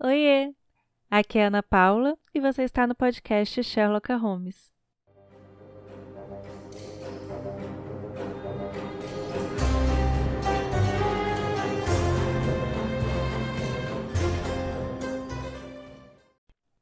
Oiê! 0.00 0.54
Aqui 1.10 1.40
é 1.40 1.46
Ana 1.46 1.60
Paula 1.60 2.16
e 2.32 2.38
você 2.38 2.62
está 2.62 2.86
no 2.86 2.94
podcast 2.94 3.64
Sherlock 3.64 4.12
Holmes. 4.12 4.72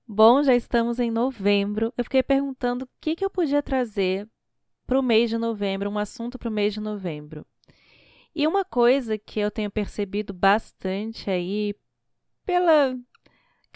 Bom, 0.07 0.43
já 0.43 0.55
estamos 0.55 1.01
em 1.01 1.11
novembro. 1.11 1.95
Eu 1.97 2.05
fiquei 2.05 2.23
perguntando 2.23 2.85
o 2.85 2.89
que, 3.01 3.17
que 3.17 3.25
eu 3.25 3.31
podia 3.31 3.63
trazer 3.63 4.29
para 4.87 5.01
o 5.01 5.03
mês 5.03 5.31
de 5.31 5.39
novembro, 5.39 5.89
um 5.89 5.99
assunto 5.99 6.39
para 6.39 6.51
o 6.51 6.53
mês 6.53 6.75
de 6.75 6.81
novembro. 6.81 7.47
E 8.35 8.47
uma 8.47 8.63
coisa 8.63 9.17
que 9.17 9.41
eu 9.41 9.51
tenho 9.51 9.71
percebido 9.71 10.35
bastante 10.35 11.31
aí 11.31 11.75
pela 12.47 12.97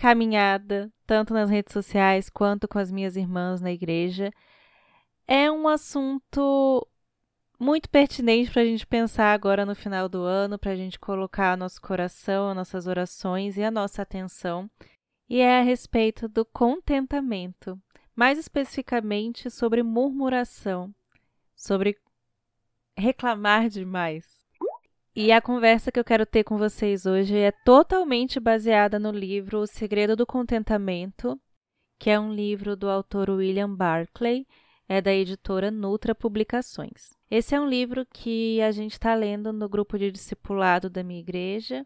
caminhada, 0.00 0.90
tanto 1.06 1.34
nas 1.34 1.50
redes 1.50 1.74
sociais 1.74 2.30
quanto 2.30 2.66
com 2.66 2.78
as 2.78 2.90
minhas 2.90 3.16
irmãs 3.16 3.60
na 3.60 3.70
igreja, 3.70 4.30
é 5.26 5.52
um 5.52 5.68
assunto 5.68 6.88
muito 7.58 7.90
pertinente 7.90 8.50
para 8.50 8.62
a 8.62 8.64
gente 8.64 8.86
pensar 8.86 9.34
agora 9.34 9.66
no 9.66 9.74
final 9.74 10.08
do 10.08 10.22
ano, 10.22 10.58
para 10.58 10.72
a 10.72 10.74
gente 10.74 10.98
colocar 10.98 11.54
nosso 11.54 11.82
coração, 11.82 12.54
nossas 12.54 12.86
orações 12.86 13.58
e 13.58 13.62
a 13.62 13.70
nossa 13.70 14.00
atenção, 14.00 14.70
e 15.28 15.38
é 15.40 15.60
a 15.60 15.62
respeito 15.62 16.26
do 16.26 16.46
contentamento, 16.46 17.78
mais 18.16 18.38
especificamente 18.38 19.50
sobre 19.50 19.82
murmuração, 19.82 20.94
sobre 21.54 21.98
reclamar 22.96 23.68
demais. 23.68 24.39
E 25.14 25.32
a 25.32 25.40
conversa 25.40 25.90
que 25.90 25.98
eu 25.98 26.04
quero 26.04 26.24
ter 26.24 26.44
com 26.44 26.56
vocês 26.56 27.04
hoje 27.04 27.36
é 27.36 27.50
totalmente 27.50 28.38
baseada 28.38 28.96
no 28.96 29.10
livro 29.10 29.58
O 29.58 29.66
Segredo 29.66 30.14
do 30.14 30.24
Contentamento, 30.24 31.40
que 31.98 32.10
é 32.10 32.18
um 32.18 32.32
livro 32.32 32.76
do 32.76 32.88
autor 32.88 33.28
William 33.28 33.74
Barclay, 33.74 34.46
é 34.88 35.00
da 35.00 35.12
editora 35.12 35.68
Nutra 35.68 36.14
Publicações. 36.14 37.12
Esse 37.28 37.56
é 37.56 37.60
um 37.60 37.68
livro 37.68 38.06
que 38.06 38.60
a 38.62 38.70
gente 38.70 38.92
está 38.92 39.12
lendo 39.12 39.52
no 39.52 39.68
grupo 39.68 39.98
de 39.98 40.12
discipulado 40.12 40.88
da 40.88 41.02
minha 41.02 41.18
igreja 41.18 41.84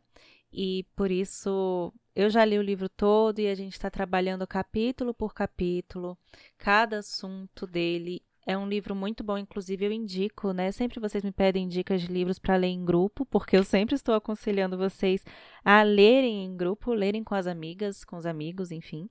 e 0.53 0.85
por 0.95 1.11
isso 1.11 1.95
eu 2.15 2.29
já 2.29 2.45
li 2.45 2.59
o 2.59 2.63
livro 2.63 2.91
todo 2.91 3.39
e 3.39 3.49
a 3.49 3.55
gente 3.55 3.73
está 3.73 3.91
trabalhando 3.91 4.47
capítulo 4.47 5.15
por 5.15 5.33
capítulo, 5.33 6.19
cada 6.59 6.99
assunto 6.99 7.67
dele 7.67 8.23
é 8.47 8.57
um 8.57 8.69
livro 8.69 8.95
muito 8.95 9.25
bom, 9.25 9.39
inclusive 9.39 9.85
eu 9.85 9.93
indico, 9.93 10.53
né? 10.53 10.71
Sempre 10.71 11.01
vocês 11.01 11.25
me 11.25 11.33
pedem 11.33 11.67
dicas 11.69 12.01
de 12.03 12.09
livros 12.09 12.39
para 12.39 12.57
ler 12.57 12.69
em 12.69 12.85
grupo, 12.85 13.25
porque 13.25 13.57
eu 13.57 13.65
sempre 13.65 13.95
estou 13.95 14.15
aconselhando 14.15 14.77
vocês 14.77 15.25
a 15.65 15.83
lerem 15.83 16.45
em 16.45 16.57
grupo, 16.57 16.93
lerem 16.93 17.25
com 17.25 17.35
as 17.35 17.47
amigas, 17.47 18.05
com 18.05 18.17
os 18.17 18.27
amigos, 18.27 18.71
enfim. 18.71 19.09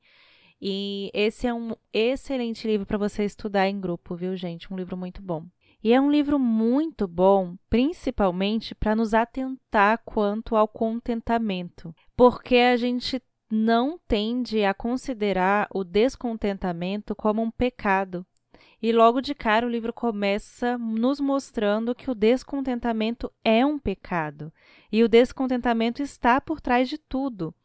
E 0.61 1.09
esse 1.13 1.47
é 1.47 1.53
um 1.53 1.75
excelente 1.91 2.67
livro 2.67 2.85
para 2.85 2.97
você 2.97 3.25
estudar 3.25 3.67
em 3.67 3.79
grupo, 3.79 4.15
viu, 4.15 4.35
gente? 4.35 4.71
Um 4.71 4.77
livro 4.77 4.95
muito 4.95 5.21
bom. 5.21 5.45
E 5.83 5.91
é 5.91 5.99
um 5.99 6.09
livro 6.09 6.39
muito 6.39 7.07
bom, 7.07 7.57
principalmente 7.69 8.73
para 8.73 8.95
nos 8.95 9.13
atentar 9.13 10.01
quanto 10.05 10.55
ao 10.55 10.65
contentamento, 10.65 11.93
porque 12.15 12.55
a 12.55 12.77
gente 12.77 13.21
não 13.51 13.99
tende 14.07 14.63
a 14.63 14.73
considerar 14.73 15.67
o 15.73 15.83
descontentamento 15.83 17.13
como 17.13 17.41
um 17.41 17.51
pecado. 17.51 18.25
E 18.83 18.91
logo 18.91 19.21
de 19.21 19.33
cara 19.33 19.65
o 19.65 19.69
livro 19.69 19.93
começa 19.93 20.77
nos 20.77 21.21
mostrando 21.21 21.95
que 21.95 22.11
o 22.11 22.13
descontentamento 22.13 23.31
é 23.41 23.65
um 23.65 23.79
pecado. 23.79 24.51
E 24.91 25.01
o 25.01 25.07
descontentamento 25.07 26.01
está 26.01 26.41
por 26.41 26.59
trás 26.59 26.89
de 26.89 26.97
tudo. 26.97 27.55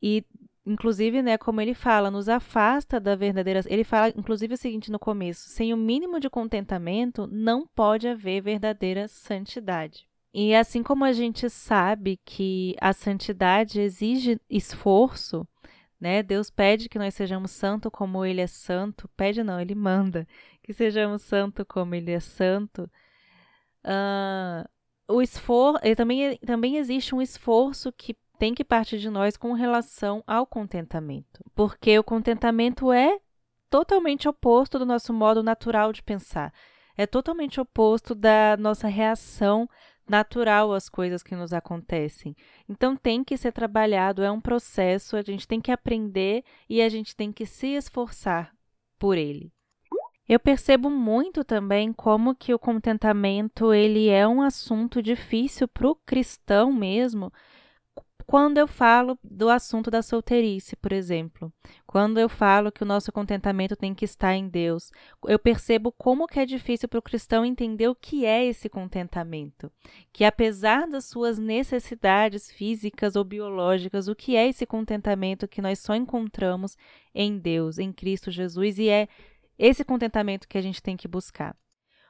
E 0.00 0.24
inclusive, 0.64 1.20
né, 1.20 1.36
como 1.36 1.60
ele 1.60 1.74
fala, 1.74 2.12
nos 2.12 2.28
afasta 2.28 3.00
da 3.00 3.16
verdadeira. 3.16 3.60
Ele 3.66 3.82
fala, 3.82 4.12
inclusive, 4.16 4.54
o 4.54 4.56
seguinte 4.56 4.92
no 4.92 5.00
começo: 5.00 5.48
sem 5.48 5.74
o 5.74 5.76
mínimo 5.76 6.20
de 6.20 6.30
contentamento, 6.30 7.26
não 7.26 7.66
pode 7.66 8.06
haver 8.06 8.42
verdadeira 8.42 9.08
santidade. 9.08 10.06
E 10.32 10.54
assim 10.54 10.82
como 10.82 11.04
a 11.04 11.12
gente 11.12 11.50
sabe 11.50 12.20
que 12.24 12.76
a 12.80 12.92
santidade 12.92 13.80
exige 13.80 14.38
esforço, 14.48 15.44
né? 16.00 16.22
Deus 16.22 16.50
pede 16.50 16.88
que 16.88 16.98
nós 16.98 17.14
sejamos 17.14 17.50
santo 17.50 17.90
como 17.90 18.24
Ele 18.24 18.40
é 18.40 18.46
santo. 18.46 19.08
Pede 19.16 19.42
não, 19.42 19.60
Ele 19.60 19.74
manda 19.74 20.26
que 20.62 20.72
sejamos 20.72 21.22
santo 21.22 21.64
como 21.64 21.94
Ele 21.94 22.12
é 22.12 22.20
santo. 22.20 22.90
Uh, 23.84 24.68
o 25.08 25.22
esforço, 25.22 25.80
também, 25.96 26.36
também 26.38 26.76
existe 26.76 27.14
um 27.14 27.22
esforço 27.22 27.92
que 27.92 28.16
tem 28.38 28.54
que 28.54 28.64
partir 28.64 28.98
de 28.98 29.08
nós 29.08 29.36
com 29.36 29.52
relação 29.52 30.22
ao 30.26 30.46
contentamento, 30.46 31.42
porque 31.54 31.98
o 31.98 32.04
contentamento 32.04 32.92
é 32.92 33.18
totalmente 33.70 34.28
oposto 34.28 34.78
do 34.78 34.84
nosso 34.84 35.12
modo 35.12 35.42
natural 35.42 35.92
de 35.92 36.02
pensar, 36.02 36.52
é 36.96 37.06
totalmente 37.06 37.60
oposto 37.60 38.14
da 38.14 38.56
nossa 38.58 38.88
reação 38.88 39.68
natural 40.08 40.72
as 40.72 40.88
coisas 40.88 41.22
que 41.22 41.34
nos 41.34 41.52
acontecem. 41.52 42.36
Então 42.68 42.96
tem 42.96 43.24
que 43.24 43.36
ser 43.36 43.52
trabalhado, 43.52 44.22
é 44.22 44.30
um 44.30 44.40
processo, 44.40 45.16
a 45.16 45.22
gente 45.22 45.46
tem 45.46 45.60
que 45.60 45.72
aprender 45.72 46.44
e 46.68 46.80
a 46.80 46.88
gente 46.88 47.14
tem 47.14 47.32
que 47.32 47.46
se 47.46 47.68
esforçar 47.68 48.52
por 48.98 49.16
ele. 49.18 49.52
Eu 50.28 50.40
percebo 50.40 50.90
muito 50.90 51.44
também 51.44 51.92
como 51.92 52.34
que 52.34 52.52
o 52.52 52.58
contentamento 52.58 53.72
ele 53.72 54.08
é 54.08 54.26
um 54.26 54.42
assunto 54.42 55.00
difícil 55.00 55.68
para 55.68 55.88
o 55.88 55.94
cristão 55.94 56.72
mesmo, 56.72 57.32
quando 58.26 58.58
eu 58.58 58.66
falo 58.66 59.16
do 59.22 59.48
assunto 59.48 59.88
da 59.88 60.02
solteirice, 60.02 60.74
por 60.74 60.92
exemplo, 60.92 61.52
quando 61.86 62.18
eu 62.18 62.28
falo 62.28 62.72
que 62.72 62.82
o 62.82 62.86
nosso 62.86 63.12
contentamento 63.12 63.76
tem 63.76 63.94
que 63.94 64.04
estar 64.04 64.34
em 64.34 64.48
Deus, 64.48 64.90
eu 65.26 65.38
percebo 65.38 65.92
como 65.92 66.26
que 66.26 66.40
é 66.40 66.44
difícil 66.44 66.88
para 66.88 66.98
o 66.98 67.02
cristão 67.02 67.44
entender 67.44 67.86
o 67.86 67.94
que 67.94 68.26
é 68.26 68.44
esse 68.44 68.68
contentamento, 68.68 69.70
que 70.12 70.24
apesar 70.24 70.88
das 70.88 71.04
suas 71.04 71.38
necessidades 71.38 72.50
físicas 72.50 73.14
ou 73.14 73.22
biológicas, 73.22 74.08
o 74.08 74.14
que 74.14 74.34
é 74.34 74.48
esse 74.48 74.66
contentamento 74.66 75.46
que 75.46 75.62
nós 75.62 75.78
só 75.78 75.94
encontramos 75.94 76.76
em 77.14 77.38
Deus, 77.38 77.78
em 77.78 77.92
Cristo 77.92 78.32
Jesus, 78.32 78.78
e 78.80 78.88
é 78.88 79.06
esse 79.56 79.84
contentamento 79.84 80.48
que 80.48 80.58
a 80.58 80.62
gente 80.62 80.82
tem 80.82 80.96
que 80.96 81.06
buscar. 81.06 81.56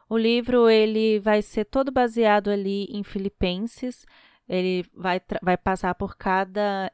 O 0.09 0.17
livro 0.17 0.71
ele 0.71 1.19
vai 1.19 1.43
ser 1.43 1.65
todo 1.65 1.91
baseado 1.91 2.49
ali 2.49 2.85
em 2.85 3.03
Filipenses, 3.03 4.07
ele 4.49 4.85
vai, 4.95 5.21
vai 5.43 5.57
passar 5.57 5.95
por 5.95 6.17
cada 6.17 6.93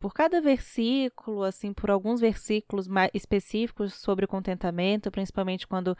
por 0.00 0.14
cada 0.14 0.40
versículo, 0.40 1.42
assim, 1.42 1.72
por 1.72 1.90
alguns 1.90 2.20
versículos 2.20 2.86
mais 2.86 3.10
específicos 3.12 3.94
sobre 3.94 4.24
o 4.24 4.28
contentamento, 4.28 5.10
principalmente 5.10 5.66
quando 5.66 5.96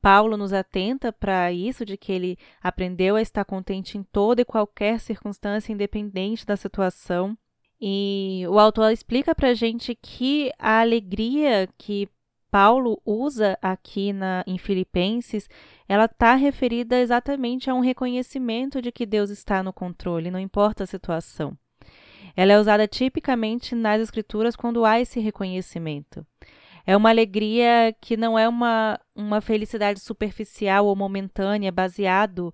Paulo 0.00 0.36
nos 0.36 0.52
atenta 0.52 1.12
para 1.12 1.52
isso, 1.52 1.84
de 1.84 1.96
que 1.96 2.12
ele 2.12 2.38
aprendeu 2.62 3.14
a 3.14 3.20
estar 3.20 3.44
contente 3.44 3.98
em 3.98 4.02
toda 4.02 4.40
e 4.40 4.44
qualquer 4.44 4.98
circunstância, 4.98 5.72
independente 5.72 6.46
da 6.46 6.56
situação. 6.56 7.36
E 7.80 8.44
o 8.48 8.58
autor 8.58 8.90
explica 8.90 9.34
para 9.34 9.54
gente 9.54 9.94
que 9.94 10.50
a 10.58 10.80
alegria 10.80 11.68
que 11.76 12.08
Paulo 12.52 13.00
usa 13.06 13.58
aqui 13.62 14.12
na, 14.12 14.44
em 14.46 14.58
Filipenses, 14.58 15.48
ela 15.88 16.04
está 16.04 16.34
referida 16.34 17.00
exatamente 17.00 17.70
a 17.70 17.74
um 17.74 17.80
reconhecimento 17.80 18.82
de 18.82 18.92
que 18.92 19.06
Deus 19.06 19.30
está 19.30 19.62
no 19.62 19.72
controle, 19.72 20.30
não 20.30 20.38
importa 20.38 20.84
a 20.84 20.86
situação. 20.86 21.56
Ela 22.36 22.52
é 22.52 22.60
usada 22.60 22.86
tipicamente 22.86 23.74
nas 23.74 24.02
Escrituras 24.02 24.54
quando 24.54 24.84
há 24.84 25.00
esse 25.00 25.18
reconhecimento. 25.18 26.26
É 26.84 26.94
uma 26.94 27.08
alegria 27.08 27.96
que 27.98 28.18
não 28.18 28.38
é 28.38 28.46
uma, 28.46 29.00
uma 29.16 29.40
felicidade 29.40 30.00
superficial 30.00 30.84
ou 30.84 30.94
momentânea, 30.94 31.72
baseado 31.72 32.52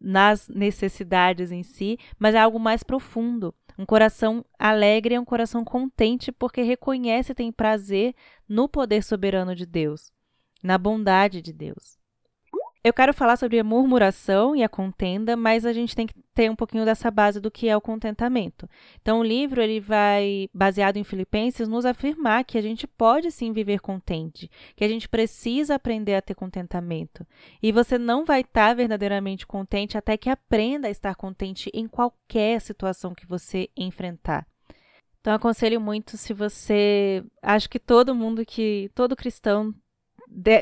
nas 0.00 0.48
necessidades 0.48 1.50
em 1.50 1.64
si, 1.64 1.98
mas 2.20 2.36
é 2.36 2.38
algo 2.38 2.60
mais 2.60 2.84
profundo. 2.84 3.52
Um 3.80 3.86
coração 3.86 4.44
alegre 4.58 5.14
é 5.14 5.18
um 5.18 5.24
coração 5.24 5.64
contente 5.64 6.30
porque 6.30 6.60
reconhece 6.60 7.32
e 7.32 7.34
tem 7.34 7.50
prazer 7.50 8.14
no 8.46 8.68
poder 8.68 9.02
soberano 9.02 9.54
de 9.54 9.64
Deus, 9.64 10.12
na 10.62 10.76
bondade 10.76 11.40
de 11.40 11.50
Deus. 11.50 11.98
Eu 12.82 12.94
quero 12.94 13.12
falar 13.12 13.36
sobre 13.36 13.58
a 13.58 13.64
murmuração 13.64 14.56
e 14.56 14.64
a 14.64 14.68
contenda, 14.68 15.36
mas 15.36 15.66
a 15.66 15.72
gente 15.72 15.94
tem 15.94 16.06
que 16.06 16.14
ter 16.32 16.50
um 16.50 16.56
pouquinho 16.56 16.86
dessa 16.86 17.10
base 17.10 17.38
do 17.38 17.50
que 17.50 17.68
é 17.68 17.76
o 17.76 17.80
contentamento. 17.80 18.66
Então, 19.02 19.20
o 19.20 19.22
livro 19.22 19.60
ele 19.60 19.78
vai, 19.80 20.48
baseado 20.54 20.96
em 20.96 21.04
Filipenses, 21.04 21.68
nos 21.68 21.84
afirmar 21.84 22.42
que 22.42 22.56
a 22.56 22.62
gente 22.62 22.86
pode 22.86 23.30
sim 23.30 23.52
viver 23.52 23.80
contente, 23.80 24.50
que 24.74 24.82
a 24.82 24.88
gente 24.88 25.10
precisa 25.10 25.74
aprender 25.74 26.14
a 26.14 26.22
ter 26.22 26.34
contentamento. 26.34 27.26
E 27.62 27.70
você 27.70 27.98
não 27.98 28.24
vai 28.24 28.40
estar 28.40 28.74
verdadeiramente 28.74 29.46
contente 29.46 29.98
até 29.98 30.16
que 30.16 30.30
aprenda 30.30 30.88
a 30.88 30.90
estar 30.90 31.14
contente 31.16 31.70
em 31.74 31.86
qualquer 31.86 32.62
situação 32.62 33.14
que 33.14 33.26
você 33.26 33.68
enfrentar. 33.76 34.46
Então, 35.20 35.34
aconselho 35.34 35.78
muito 35.78 36.16
se 36.16 36.32
você. 36.32 37.22
Acho 37.42 37.68
que 37.68 37.78
todo 37.78 38.14
mundo 38.14 38.42
que. 38.46 38.90
Todo 38.94 39.14
cristão 39.14 39.74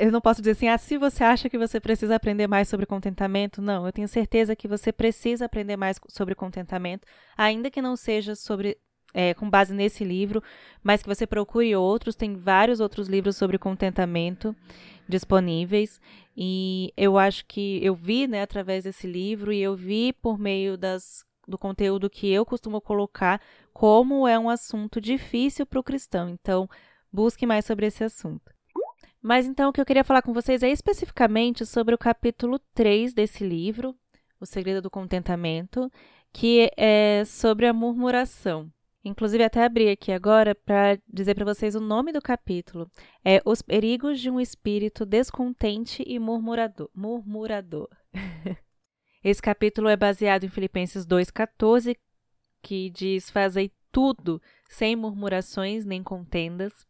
eu 0.01 0.11
não 0.11 0.21
posso 0.21 0.41
dizer 0.41 0.53
assim, 0.53 0.69
ah, 0.69 0.79
se 0.79 0.97
você 0.97 1.23
acha 1.23 1.49
que 1.51 1.59
você 1.59 1.79
precisa 1.79 2.17
aprender 2.17 2.47
mais 2.47 2.69
sobre 2.69 2.87
contentamento, 2.87 3.61
não, 3.61 3.87
eu 3.87 3.93
tenho 3.93 4.09
certeza 4.09 4.57
que 4.57 4.67
você 4.67 4.93
precisa 4.93 5.45
aprender 5.45 5.77
mais 5.77 6.01
sobre 6.09 6.35
contentamento, 6.35 7.07
ainda 7.37 7.71
que 7.71 7.83
não 7.83 7.95
seja 7.95 8.35
sobre 8.35 8.79
é, 9.15 9.35
com 9.35 9.49
base 9.49 9.75
nesse 9.75 10.05
livro, 10.05 10.43
mas 10.83 11.03
que 11.03 11.09
você 11.09 11.27
procure 11.27 11.75
outros. 11.75 12.15
Tem 12.15 12.37
vários 12.37 12.81
outros 12.81 13.09
livros 13.09 13.37
sobre 13.37 13.59
contentamento 13.59 14.55
disponíveis. 15.09 16.01
E 16.37 16.93
eu 16.97 17.19
acho 17.19 17.45
que 17.47 17.85
eu 17.85 17.95
vi, 17.95 18.27
né, 18.27 18.43
através 18.43 18.85
desse 18.85 19.07
livro, 19.07 19.53
e 19.53 19.61
eu 19.61 19.75
vi 19.75 20.13
por 20.13 20.39
meio 20.39 20.77
das, 20.77 21.25
do 21.47 21.59
conteúdo 21.59 22.11
que 22.11 22.31
eu 22.31 22.45
costumo 22.45 22.81
colocar, 22.81 23.41
como 23.73 24.27
é 24.27 24.39
um 24.39 24.49
assunto 24.49 25.01
difícil 25.01 25.67
para 25.67 25.81
o 25.81 25.85
cristão. 25.85 26.29
Então, 26.29 26.69
busque 27.13 27.47
mais 27.47 27.65
sobre 27.65 27.87
esse 27.87 28.05
assunto. 28.05 28.58
Mas 29.21 29.47
então 29.47 29.71
o 29.71 29.73
que 29.73 29.81
eu 29.81 29.87
queria 29.87 30.05
falar 30.05 30.23
com 30.23 30.33
vocês 30.33 30.63
é 30.63 30.71
especificamente 30.71 31.67
sobre 31.67 31.95
o 31.95 31.99
capítulo 31.99 32.59
3 32.75 33.13
desse 33.13 33.45
livro, 33.45 33.95
O 34.41 34.47
Segredo 34.47 34.81
do 34.81 34.91
Contentamento, 34.91 35.91
que 36.33 36.71
é 36.77 37.25
sobre 37.25 37.67
a 37.67 37.73
murmuração. 37.73 38.71
Inclusive, 39.05 39.45
até 39.45 39.65
abri 39.65 39.89
aqui 39.89 40.13
agora 40.13 40.55
para 40.55 40.99
dizer 41.09 41.35
para 41.35 41.45
vocês 41.45 41.75
o 41.75 41.81
nome 41.81 42.13
do 42.13 42.21
capítulo. 42.21 42.91
É 43.25 43.41
Os 43.45 43.63
Perigos 43.63 44.21
de 44.21 44.29
um 44.29 44.41
Espírito 44.41 45.07
Descontente 45.07 46.03
e 46.07 46.19
Murmurador. 46.19 46.91
murmurador. 46.95 47.89
Esse 49.23 49.41
capítulo 49.41 49.89
é 49.89 49.97
baseado 49.97 50.45
em 50.45 50.49
Filipenses 50.49 51.07
2,14, 51.07 51.97
que 52.63 52.91
diz: 52.91 53.31
Fazei 53.31 53.73
tudo 53.91 54.43
sem 54.69 54.95
murmurações 54.95 55.85
nem 55.85 56.03
contendas. 56.03 56.87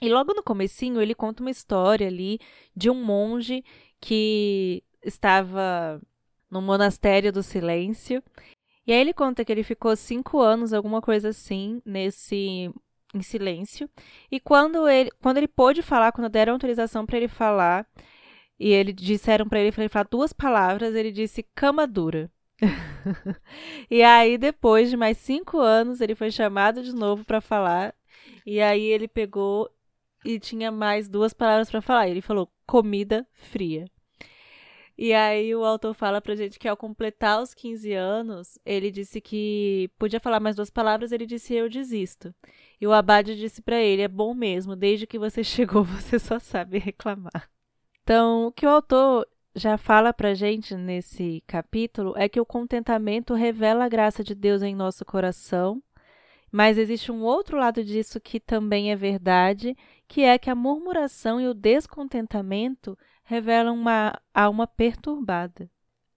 E 0.00 0.08
logo 0.08 0.32
no 0.34 0.42
comecinho 0.42 1.00
ele 1.00 1.14
conta 1.14 1.42
uma 1.42 1.50
história 1.50 2.06
ali 2.06 2.38
de 2.74 2.88
um 2.90 3.02
monge 3.02 3.64
que 4.00 4.82
estava 5.02 6.00
no 6.50 6.62
monastério 6.62 7.32
do 7.32 7.42
silêncio 7.42 8.22
e 8.88 8.92
aí 8.92 9.00
ele 9.00 9.12
conta 9.12 9.44
que 9.44 9.52
ele 9.52 9.62
ficou 9.62 9.94
cinco 9.94 10.40
anos, 10.40 10.72
alguma 10.72 11.02
coisa 11.02 11.28
assim, 11.28 11.82
nesse 11.84 12.72
em 13.14 13.20
silêncio. 13.20 13.88
E 14.30 14.40
quando 14.40 14.88
ele, 14.88 15.10
quando 15.20 15.36
ele 15.36 15.46
pôde 15.46 15.82
falar, 15.82 16.10
quando 16.10 16.30
deram 16.30 16.54
autorização 16.54 17.04
para 17.04 17.18
ele 17.18 17.28
falar, 17.28 17.86
e 18.58 18.70
ele 18.70 18.94
disseram 18.94 19.46
para 19.46 19.60
ele, 19.60 19.74
ele 19.76 19.90
falar 19.90 20.08
duas 20.10 20.32
palavras, 20.32 20.94
ele 20.94 21.12
disse 21.12 21.42
cama 21.54 21.86
dura. 21.86 22.30
e 23.90 24.02
aí 24.02 24.38
depois 24.38 24.88
de 24.88 24.96
mais 24.96 25.18
cinco 25.18 25.58
anos 25.58 26.00
ele 26.00 26.14
foi 26.14 26.30
chamado 26.30 26.82
de 26.82 26.94
novo 26.94 27.26
para 27.26 27.42
falar. 27.42 27.94
E 28.46 28.58
aí 28.58 28.86
ele 28.86 29.06
pegou 29.06 29.70
e 30.24 30.38
tinha 30.38 30.70
mais 30.70 31.08
duas 31.08 31.32
palavras 31.32 31.70
para 31.70 31.80
falar. 31.80 32.08
Ele 32.08 32.20
falou 32.20 32.50
comida 32.66 33.26
fria. 33.32 33.86
E 34.96 35.14
aí 35.14 35.54
o 35.54 35.64
autor 35.64 35.94
fala 35.94 36.20
pra 36.20 36.34
gente 36.34 36.58
que 36.58 36.66
ao 36.66 36.76
completar 36.76 37.40
os 37.40 37.54
15 37.54 37.92
anos, 37.92 38.58
ele 38.66 38.90
disse 38.90 39.20
que 39.20 39.88
podia 39.96 40.18
falar 40.18 40.40
mais 40.40 40.56
duas 40.56 40.70
palavras, 40.70 41.12
ele 41.12 41.24
disse 41.24 41.54
eu 41.54 41.68
desisto. 41.68 42.34
E 42.80 42.86
o 42.86 42.92
abade 42.92 43.36
disse 43.36 43.62
para 43.62 43.80
ele, 43.80 44.02
é 44.02 44.08
bom 44.08 44.34
mesmo, 44.34 44.74
desde 44.74 45.06
que 45.06 45.16
você 45.16 45.42
chegou, 45.44 45.84
você 45.84 46.18
só 46.18 46.40
sabe 46.40 46.78
reclamar. 46.78 47.48
Então, 48.02 48.46
o 48.46 48.52
que 48.52 48.66
o 48.66 48.70
autor 48.70 49.24
já 49.54 49.78
fala 49.78 50.12
pra 50.12 50.34
gente 50.34 50.74
nesse 50.74 51.44
capítulo 51.46 52.14
é 52.16 52.28
que 52.28 52.40
o 52.40 52.46
contentamento 52.46 53.34
revela 53.34 53.84
a 53.84 53.88
graça 53.88 54.24
de 54.24 54.34
Deus 54.34 54.62
em 54.62 54.74
nosso 54.74 55.04
coração, 55.04 55.80
mas 56.50 56.78
existe 56.78 57.12
um 57.12 57.22
outro 57.22 57.58
lado 57.58 57.84
disso 57.84 58.20
que 58.20 58.40
também 58.40 58.90
é 58.90 58.96
verdade, 58.96 59.76
que 60.06 60.22
é 60.22 60.38
que 60.38 60.50
a 60.50 60.54
murmuração 60.54 61.40
e 61.40 61.46
o 61.46 61.54
descontentamento 61.54 62.96
revelam 63.24 63.74
uma 63.74 64.18
alma 64.32 64.66
perturbada. 64.66 65.70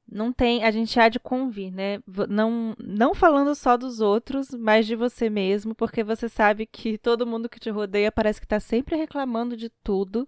Não 0.09 0.33
tem, 0.33 0.63
a 0.63 0.71
gente 0.71 0.99
há 0.99 1.07
de 1.07 1.19
convir, 1.19 1.71
né? 1.71 1.99
Não, 2.27 2.75
não 2.77 3.15
falando 3.15 3.55
só 3.55 3.77
dos 3.77 4.01
outros, 4.01 4.49
mas 4.51 4.85
de 4.85 4.95
você 4.95 5.29
mesmo, 5.29 5.73
porque 5.73 6.03
você 6.03 6.27
sabe 6.27 6.65
que 6.65 6.97
todo 6.97 7.25
mundo 7.25 7.47
que 7.47 7.59
te 7.59 7.69
rodeia 7.69 8.11
parece 8.11 8.39
que 8.39 8.45
está 8.45 8.59
sempre 8.59 8.97
reclamando 8.97 9.55
de 9.55 9.69
tudo, 9.81 10.27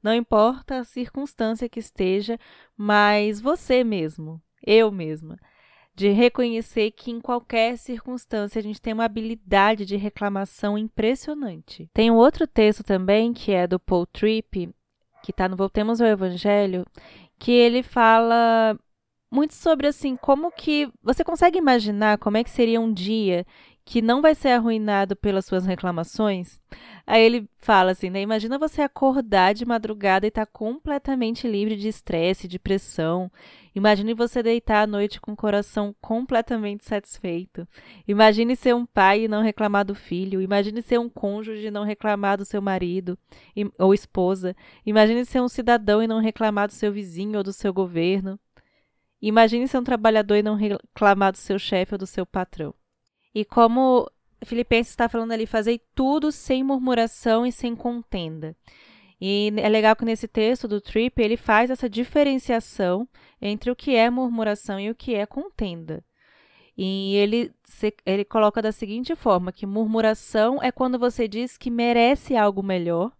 não 0.00 0.14
importa 0.14 0.78
a 0.78 0.84
circunstância 0.84 1.68
que 1.68 1.80
esteja, 1.80 2.38
mas 2.76 3.40
você 3.40 3.82
mesmo, 3.82 4.40
eu 4.64 4.92
mesma, 4.92 5.36
de 5.94 6.08
reconhecer 6.08 6.90
que 6.90 7.10
em 7.10 7.20
qualquer 7.20 7.78
circunstância 7.78 8.58
a 8.58 8.62
gente 8.62 8.80
tem 8.80 8.92
uma 8.92 9.04
habilidade 9.04 9.86
de 9.86 9.96
reclamação 9.96 10.76
impressionante. 10.76 11.88
Tem 11.94 12.10
um 12.10 12.16
outro 12.16 12.46
texto 12.46 12.82
também 12.82 13.32
que 13.32 13.52
é 13.52 13.66
do 13.66 13.78
Paul 13.78 14.06
Tripp, 14.06 14.68
que 15.22 15.30
está 15.30 15.48
no 15.48 15.56
Voltemos 15.56 16.00
ao 16.00 16.08
Evangelho, 16.08 16.84
que 17.38 17.52
ele 17.52 17.82
fala 17.82 18.78
muito 19.30 19.54
sobre 19.54 19.86
assim, 19.86 20.16
como 20.16 20.50
que 20.50 20.88
você 21.02 21.24
consegue 21.24 21.58
imaginar 21.58 22.18
como 22.18 22.36
é 22.36 22.44
que 22.44 22.50
seria 22.50 22.80
um 22.80 22.92
dia 22.92 23.46
que 23.84 24.00
não 24.00 24.22
vai 24.22 24.34
ser 24.34 24.48
arruinado 24.48 25.14
pelas 25.14 25.44
suas 25.44 25.66
reclamações? 25.66 26.58
Aí 27.06 27.22
ele 27.22 27.48
fala 27.58 27.90
assim, 27.90 28.08
né? 28.08 28.22
Imagina 28.22 28.58
você 28.58 28.80
acordar 28.80 29.52
de 29.52 29.66
madrugada 29.66 30.26
e 30.26 30.28
estar 30.28 30.46
tá 30.46 30.52
completamente 30.52 31.46
livre 31.46 31.76
de 31.76 31.88
estresse, 31.88 32.48
de 32.48 32.58
pressão. 32.58 33.30
Imagine 33.74 34.14
você 34.14 34.42
deitar 34.42 34.84
à 34.84 34.86
noite 34.86 35.20
com 35.20 35.32
o 35.32 35.36
coração 35.36 35.94
completamente 36.00 36.84
satisfeito. 36.84 37.68
Imagine 38.08 38.56
ser 38.56 38.74
um 38.74 38.86
pai 38.86 39.24
e 39.24 39.28
não 39.28 39.42
reclamar 39.42 39.84
do 39.84 39.94
filho. 39.94 40.40
Imagine 40.40 40.80
ser 40.80 40.98
um 40.98 41.08
cônjuge 41.10 41.66
e 41.66 41.70
não 41.70 41.84
reclamar 41.84 42.38
do 42.38 42.44
seu 42.44 42.62
marido 42.62 43.18
ou 43.78 43.92
esposa. 43.92 44.56
Imagine 44.86 45.26
ser 45.26 45.42
um 45.42 45.48
cidadão 45.48 46.02
e 46.02 46.06
não 46.06 46.20
reclamar 46.20 46.68
do 46.68 46.74
seu 46.74 46.90
vizinho 46.90 47.36
ou 47.36 47.44
do 47.44 47.52
seu 47.52 47.72
governo. 47.72 48.38
Imagine 49.20 49.68
ser 49.68 49.78
um 49.78 49.84
trabalhador 49.84 50.36
e 50.36 50.42
não 50.42 50.54
reclamar 50.54 51.32
do 51.32 51.38
seu 51.38 51.58
chefe 51.58 51.94
ou 51.94 51.98
do 51.98 52.06
seu 52.06 52.24
patrão. 52.24 52.74
E 53.34 53.44
como 53.44 54.10
Filipenses 54.44 54.92
está 54.92 55.08
falando 55.08 55.32
ali, 55.32 55.46
fazer 55.46 55.80
tudo 55.94 56.30
sem 56.30 56.62
murmuração 56.62 57.44
e 57.44 57.52
sem 57.52 57.74
contenda. 57.74 58.56
E 59.20 59.52
é 59.56 59.68
legal 59.68 59.96
que 59.96 60.04
nesse 60.04 60.28
texto 60.28 60.68
do 60.68 60.80
Tripp 60.80 61.20
ele 61.22 61.36
faz 61.36 61.70
essa 61.70 61.88
diferenciação 61.88 63.08
entre 63.40 63.70
o 63.70 63.76
que 63.76 63.94
é 63.96 64.10
murmuração 64.10 64.78
e 64.78 64.90
o 64.90 64.94
que 64.94 65.14
é 65.14 65.24
contenda. 65.24 66.04
E 66.76 67.14
ele, 67.16 67.52
ele 68.04 68.24
coloca 68.24 68.60
da 68.60 68.72
seguinte 68.72 69.14
forma: 69.14 69.52
que 69.52 69.64
murmuração 69.64 70.62
é 70.62 70.72
quando 70.72 70.98
você 70.98 71.28
diz 71.28 71.56
que 71.56 71.70
merece 71.70 72.36
algo 72.36 72.62
melhor, 72.62 73.12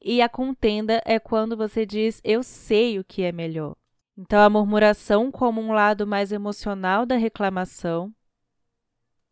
e 0.00 0.22
a 0.22 0.28
contenda 0.28 1.02
é 1.04 1.18
quando 1.18 1.56
você 1.56 1.84
diz 1.84 2.20
eu 2.22 2.42
sei 2.42 2.98
o 2.98 3.04
que 3.04 3.22
é 3.22 3.32
melhor. 3.32 3.74
Então, 4.16 4.40
a 4.40 4.48
murmuração, 4.48 5.30
como 5.30 5.60
um 5.60 5.72
lado 5.72 6.06
mais 6.06 6.32
emocional 6.32 7.04
da 7.04 7.16
reclamação, 7.16 8.14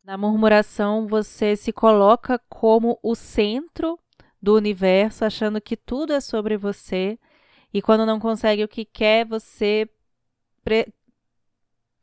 na 0.05 0.19
murmuração, 0.19 1.07
você 1.07 1.57
se 1.57 1.73
coloca 1.73 2.39
como 2.49 2.99
o 3.03 3.15
centro 3.15 3.99
do 4.41 4.55
universo, 4.55 5.25
achando 5.25 5.61
que 5.61 5.77
tudo 5.77 6.13
é 6.13 6.21
sobre 6.21 6.57
você, 6.59 7.19
e 7.73 7.81
quando 7.81 8.05
não 8.05 8.21
consegue 8.21 8.63
o 8.63 8.69
que 8.69 8.85
quer, 8.85 9.25
você 9.25 9.89
pre... 10.63 10.93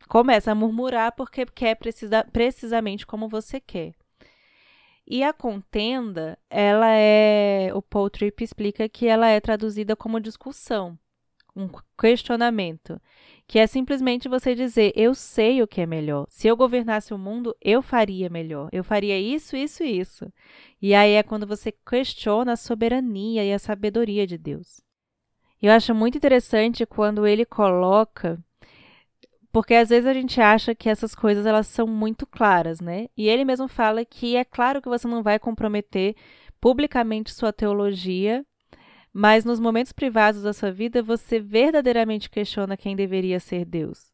começa 0.09 0.51
a 0.51 0.55
murmurar 0.55 1.11
porque 1.13 1.45
quer 1.45 1.75
precisa... 1.75 2.23
precisamente 2.25 3.05
como 3.05 3.29
você 3.29 3.59
quer. 3.59 3.93
E 5.05 5.23
a 5.23 5.31
contenda, 5.33 6.37
ela 6.49 6.89
é, 6.89 7.71
o 7.73 7.81
Paul 7.81 8.09
Tripp 8.09 8.43
explica 8.43 8.89
que 8.89 9.07
ela 9.07 9.27
é 9.27 9.39
traduzida 9.39 9.95
como 9.95 10.19
discussão, 10.19 10.97
um 11.55 11.69
questionamento 11.99 12.99
que 13.47 13.59
é 13.59 13.67
simplesmente 13.67 14.29
você 14.29 14.55
dizer: 14.55 14.93
eu 14.95 15.13
sei 15.13 15.61
o 15.61 15.67
que 15.67 15.81
é 15.81 15.85
melhor. 15.85 16.25
Se 16.29 16.47
eu 16.47 16.55
governasse 16.55 17.13
o 17.13 17.17
mundo, 17.17 17.55
eu 17.61 17.81
faria 17.81 18.29
melhor. 18.29 18.69
Eu 18.71 18.83
faria 18.83 19.19
isso, 19.19 19.55
isso 19.55 19.83
e 19.83 19.99
isso. 19.99 20.31
E 20.81 20.93
aí 20.93 21.13
é 21.13 21.23
quando 21.23 21.45
você 21.45 21.71
questiona 21.71 22.53
a 22.53 22.57
soberania 22.57 23.43
e 23.43 23.53
a 23.53 23.59
sabedoria 23.59 24.25
de 24.25 24.37
Deus. 24.37 24.81
Eu 25.61 25.71
acho 25.71 25.93
muito 25.93 26.17
interessante 26.17 26.85
quando 26.85 27.27
ele 27.27 27.45
coloca 27.45 28.43
porque 29.51 29.73
às 29.73 29.89
vezes 29.89 30.07
a 30.07 30.13
gente 30.13 30.39
acha 30.39 30.73
que 30.73 30.89
essas 30.89 31.13
coisas 31.13 31.45
elas 31.45 31.67
são 31.67 31.85
muito 31.85 32.25
claras, 32.25 32.79
né? 32.79 33.07
E 33.17 33.27
ele 33.27 33.43
mesmo 33.43 33.67
fala 33.67 34.05
que 34.05 34.35
é 34.37 34.45
claro 34.45 34.81
que 34.81 34.87
você 34.87 35.07
não 35.07 35.21
vai 35.21 35.37
comprometer 35.37 36.15
publicamente 36.59 37.33
sua 37.33 37.51
teologia 37.51 38.45
mas 39.13 39.43
nos 39.43 39.59
momentos 39.59 39.91
privados 39.91 40.43
da 40.43 40.53
sua 40.53 40.71
vida 40.71 41.03
você 41.03 41.39
verdadeiramente 41.39 42.29
questiona 42.29 42.77
quem 42.77 42.95
deveria 42.95 43.39
ser 43.39 43.65
Deus. 43.65 44.11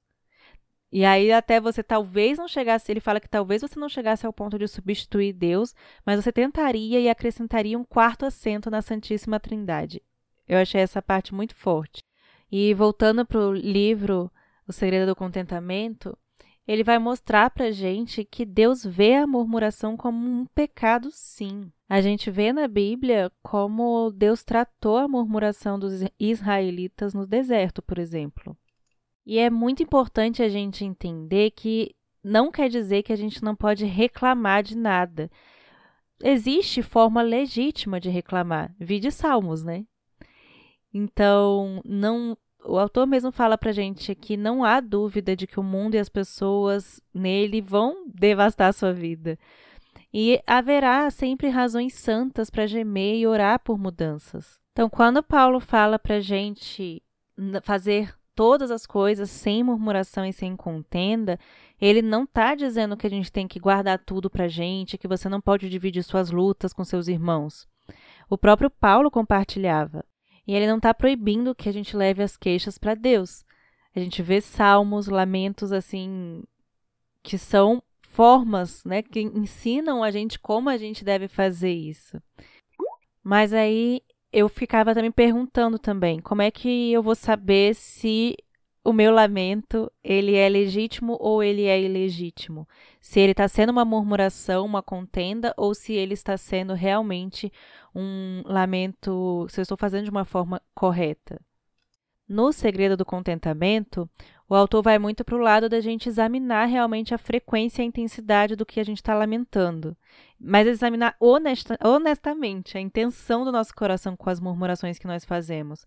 E 0.91 1.03
aí 1.03 1.31
até 1.31 1.59
você 1.59 1.83
talvez 1.83 2.37
não 2.37 2.47
chegasse, 2.47 2.91
ele 2.91 2.99
fala 2.99 3.19
que 3.19 3.29
talvez 3.29 3.61
você 3.61 3.79
não 3.79 3.89
chegasse 3.89 4.25
ao 4.25 4.33
ponto 4.33 4.57
de 4.57 4.67
substituir 4.67 5.33
Deus, 5.33 5.75
mas 6.05 6.23
você 6.23 6.31
tentaria 6.31 6.99
e 6.99 7.09
acrescentaria 7.09 7.77
um 7.77 7.83
quarto 7.83 8.25
assento 8.25 8.71
na 8.71 8.81
Santíssima 8.81 9.39
Trindade. 9.39 10.01
Eu 10.47 10.57
achei 10.57 10.79
essa 10.79 11.01
parte 11.01 11.35
muito 11.35 11.53
forte. 11.53 12.01
E 12.49 12.73
voltando 12.73 13.25
para 13.25 13.39
o 13.39 13.53
livro 13.53 14.31
O 14.65 14.71
Segredo 14.71 15.07
do 15.07 15.15
Contentamento, 15.15 16.17
ele 16.67 16.83
vai 16.83 16.99
mostrar 16.99 17.49
para 17.49 17.71
gente 17.71 18.25
que 18.25 18.45
Deus 18.45 18.83
vê 18.83 19.15
a 19.15 19.25
murmuração 19.25 19.95
como 19.95 20.17
um 20.17 20.45
pecado, 20.47 21.09
sim. 21.11 21.71
A 21.87 22.01
gente 22.01 22.29
vê 22.29 22.51
na 22.51 22.67
Bíblia 22.67 23.31
como 23.41 24.11
Deus 24.11 24.43
tratou 24.43 24.97
a 24.97 25.07
murmuração 25.07 25.79
dos 25.79 26.03
israelitas 26.19 27.13
no 27.13 27.25
deserto, 27.25 27.81
por 27.81 27.97
exemplo. 27.97 28.57
E 29.25 29.39
é 29.39 29.49
muito 29.49 29.81
importante 29.81 30.43
a 30.43 30.49
gente 30.49 30.83
entender 30.83 31.51
que 31.51 31.95
não 32.21 32.51
quer 32.51 32.67
dizer 32.67 33.03
que 33.03 33.13
a 33.13 33.15
gente 33.15 33.41
não 33.41 33.55
pode 33.55 33.85
reclamar 33.85 34.61
de 34.61 34.75
nada. 34.75 35.31
Existe 36.21 36.81
forma 36.81 37.21
legítima 37.21 37.99
de 37.99 38.09
reclamar, 38.09 38.75
vide 38.77 39.09
Salmos, 39.11 39.63
né? 39.63 39.85
Então, 40.93 41.81
não 41.85 42.37
o 42.67 42.77
autor 42.77 43.07
mesmo 43.07 43.31
fala 43.31 43.57
pra 43.57 43.71
gente 43.71 44.13
que 44.13 44.35
não 44.35 44.63
há 44.63 44.79
dúvida 44.79 45.35
de 45.35 45.47
que 45.47 45.59
o 45.59 45.63
mundo 45.63 45.95
e 45.95 45.99
as 45.99 46.09
pessoas 46.09 47.01
nele 47.13 47.61
vão 47.61 48.05
devastar 48.13 48.69
a 48.69 48.73
sua 48.73 48.93
vida. 48.93 49.39
E 50.13 50.41
haverá 50.45 51.09
sempre 51.09 51.49
razões 51.49 51.93
santas 51.93 52.49
para 52.49 52.67
gemer 52.67 53.17
e 53.17 53.27
orar 53.27 53.59
por 53.59 53.77
mudanças. 53.77 54.59
Então, 54.71 54.89
quando 54.89 55.23
Paulo 55.23 55.59
fala 55.59 55.97
pra 55.97 56.19
gente 56.19 57.01
fazer 57.63 58.13
todas 58.35 58.69
as 58.69 58.85
coisas 58.85 59.29
sem 59.29 59.63
murmuração 59.63 60.23
e 60.25 60.31
sem 60.31 60.55
contenda, 60.55 61.39
ele 61.81 62.01
não 62.01 62.23
está 62.23 62.53
dizendo 62.53 62.95
que 62.95 63.07
a 63.07 63.09
gente 63.09 63.31
tem 63.31 63.47
que 63.47 63.59
guardar 63.59 63.99
tudo 63.99 64.29
pra 64.29 64.47
gente, 64.47 64.97
que 64.97 65.07
você 65.07 65.27
não 65.27 65.41
pode 65.41 65.69
dividir 65.69 66.03
suas 66.03 66.29
lutas 66.29 66.73
com 66.73 66.83
seus 66.83 67.07
irmãos. 67.07 67.67
O 68.29 68.37
próprio 68.37 68.69
Paulo 68.69 69.09
compartilhava. 69.09 70.03
E 70.47 70.55
ele 70.55 70.65
não 70.65 70.77
está 70.77 70.93
proibindo 70.93 71.53
que 71.53 71.67
a 71.67 71.71
gente 71.71 71.95
leve 71.95 72.23
as 72.23 72.37
queixas 72.37 72.77
para 72.77 72.95
Deus. 72.95 73.45
A 73.95 73.99
gente 73.99 74.21
vê 74.23 74.39
salmos, 74.39 75.07
lamentos 75.07 75.71
assim 75.71 76.43
que 77.21 77.37
são 77.37 77.83
formas, 78.01 78.83
né, 78.85 79.01
que 79.01 79.19
ensinam 79.19 80.01
a 80.01 80.09
gente 80.09 80.39
como 80.39 80.69
a 80.69 80.77
gente 80.77 81.03
deve 81.03 81.27
fazer 81.27 81.71
isso. 81.71 82.21
Mas 83.21 83.51
aí 83.51 84.01
eu 84.31 84.47
ficava 84.47 84.93
também 84.95 85.11
perguntando 85.11 85.77
também, 85.77 86.19
como 86.19 86.41
é 86.41 86.49
que 86.49 86.91
eu 86.91 87.03
vou 87.03 87.15
saber 87.15 87.75
se 87.75 88.35
o 88.87 88.93
meu 88.93 89.11
lamento 89.11 89.91
ele 90.01 90.35
é 90.35 90.47
legítimo 90.47 91.17
ou 91.19 91.43
ele 91.43 91.65
é 91.65 91.77
ilegítimo? 91.77 92.65
Se 93.01 93.19
ele 93.19 93.33
está 93.33 93.45
sendo 93.45 93.71
uma 93.71 93.83
murmuração, 93.83 94.65
uma 94.65 94.81
contenda, 94.81 95.53
ou 95.57 95.75
se 95.75 95.91
ele 95.91 96.13
está 96.13 96.37
sendo 96.37 96.73
realmente 96.73 97.51
um 97.93 98.43
lamento, 98.45 99.45
se 99.49 99.59
eu 99.59 99.63
estou 99.63 99.77
fazendo 99.77 100.05
de 100.05 100.09
uma 100.09 100.23
forma 100.23 100.61
correta? 100.73 101.37
No 102.29 102.53
Segredo 102.53 102.95
do 102.95 103.03
Contentamento, 103.03 104.09
o 104.47 104.55
autor 104.55 104.81
vai 104.81 104.97
muito 104.97 105.25
para 105.25 105.35
o 105.35 105.39
lado 105.39 105.67
da 105.67 105.81
gente 105.81 106.07
examinar 106.07 106.67
realmente 106.67 107.13
a 107.13 107.17
frequência 107.17 107.81
e 107.81 107.83
a 107.83 107.87
intensidade 107.87 108.55
do 108.55 108.65
que 108.65 108.79
a 108.79 108.85
gente 108.85 108.99
está 108.99 109.13
lamentando, 109.13 109.97
mas 110.39 110.65
examinar 110.65 111.13
honesta, 111.19 111.77
honestamente 111.83 112.77
a 112.77 112.81
intenção 112.81 113.43
do 113.43 113.51
nosso 113.51 113.75
coração 113.75 114.15
com 114.15 114.29
as 114.29 114.39
murmurações 114.39 114.97
que 114.97 115.07
nós 115.07 115.25
fazemos. 115.25 115.85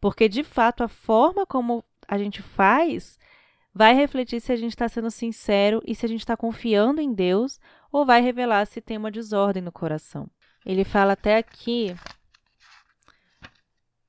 Porque, 0.00 0.28
de 0.28 0.44
fato, 0.44 0.84
a 0.84 0.88
forma 0.88 1.44
como 1.44 1.84
a 2.08 2.16
gente 2.18 2.42
faz 2.42 3.18
vai 3.74 3.94
refletir 3.94 4.40
se 4.40 4.50
a 4.50 4.56
gente 4.56 4.70
está 4.70 4.88
sendo 4.88 5.10
sincero 5.10 5.80
e 5.86 5.94
se 5.94 6.04
a 6.04 6.08
gente 6.08 6.20
está 6.20 6.36
confiando 6.36 7.00
em 7.00 7.12
Deus 7.12 7.60
ou 7.92 8.04
vai 8.04 8.20
revelar 8.20 8.66
se 8.66 8.80
tem 8.80 8.96
uma 8.96 9.10
desordem 9.10 9.62
no 9.62 9.70
coração. 9.70 10.28
Ele 10.66 10.84
fala 10.84 11.12
até 11.12 11.36
aqui. 11.36 11.94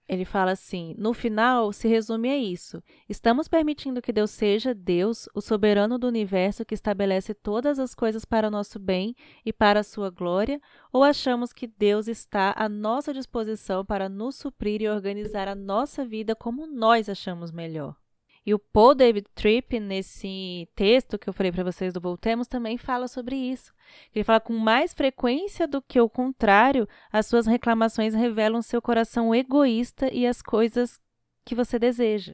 Ele 0.09 0.25
fala 0.25 0.51
assim: 0.51 0.95
no 0.97 1.13
final, 1.13 1.71
se 1.71 1.87
resume 1.87 2.31
a 2.31 2.37
isso. 2.37 2.81
Estamos 3.07 3.47
permitindo 3.47 4.01
que 4.01 4.11
Deus 4.11 4.31
seja 4.31 4.73
Deus, 4.73 5.29
o 5.35 5.39
soberano 5.39 5.99
do 5.99 6.07
universo 6.07 6.65
que 6.65 6.73
estabelece 6.73 7.35
todas 7.35 7.77
as 7.77 7.93
coisas 7.93 8.25
para 8.25 8.47
o 8.47 8.51
nosso 8.51 8.79
bem 8.79 9.15
e 9.45 9.53
para 9.53 9.81
a 9.81 9.83
sua 9.83 10.09
glória, 10.09 10.59
ou 10.91 11.03
achamos 11.03 11.53
que 11.53 11.67
Deus 11.67 12.07
está 12.07 12.55
à 12.57 12.67
nossa 12.67 13.13
disposição 13.13 13.85
para 13.85 14.09
nos 14.09 14.35
suprir 14.35 14.81
e 14.81 14.89
organizar 14.89 15.47
a 15.47 15.53
nossa 15.53 16.03
vida 16.03 16.35
como 16.35 16.65
nós 16.65 17.07
achamos 17.07 17.51
melhor? 17.51 17.95
E 18.45 18.53
o 18.53 18.59
Paul 18.59 18.95
David 18.95 19.27
Tripp, 19.35 19.79
nesse 19.79 20.67
texto 20.75 21.19
que 21.19 21.29
eu 21.29 21.33
falei 21.33 21.51
para 21.51 21.63
vocês 21.63 21.93
do 21.93 21.99
Voltemos, 21.99 22.47
também 22.47 22.77
fala 22.77 23.07
sobre 23.07 23.35
isso. 23.35 23.73
Ele 24.13 24.23
fala 24.23 24.39
com 24.39 24.53
mais 24.53 24.93
frequência 24.93 25.67
do 25.67 25.81
que 25.81 25.99
o 25.99 26.09
contrário, 26.09 26.87
as 27.11 27.25
suas 27.25 27.45
reclamações 27.45 28.13
revelam 28.13 28.61
seu 28.61 28.81
coração 28.81 29.35
egoísta 29.35 30.11
e 30.13 30.25
as 30.25 30.41
coisas 30.41 30.99
que 31.43 31.53
você 31.53 31.77
deseja. 31.77 32.33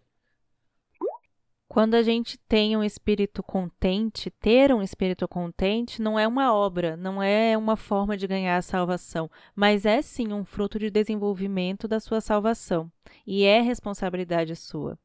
Quando 1.68 1.96
a 1.96 2.04
gente 2.04 2.38
tem 2.38 2.78
um 2.78 2.84
espírito 2.84 3.44
contente, 3.44 4.30
ter 4.30 4.74
um 4.74 4.82
espírito 4.82 5.28
contente 5.28 6.02
não 6.02 6.18
é 6.18 6.26
uma 6.26 6.54
obra, 6.54 6.96
não 6.96 7.22
é 7.22 7.58
uma 7.58 7.76
forma 7.76 8.16
de 8.16 8.28
ganhar 8.28 8.56
a 8.56 8.62
salvação, 8.62 9.30
mas 9.54 9.86
é 9.86 10.02
sim 10.02 10.32
um 10.32 10.46
fruto 10.46 10.80
de 10.80 10.90
desenvolvimento 10.90 11.88
da 11.88 12.00
sua 12.00 12.22
salvação 12.22 12.90
e 13.28 13.44
é 13.44 13.60
responsabilidade 13.60 14.56
sua 14.56 14.98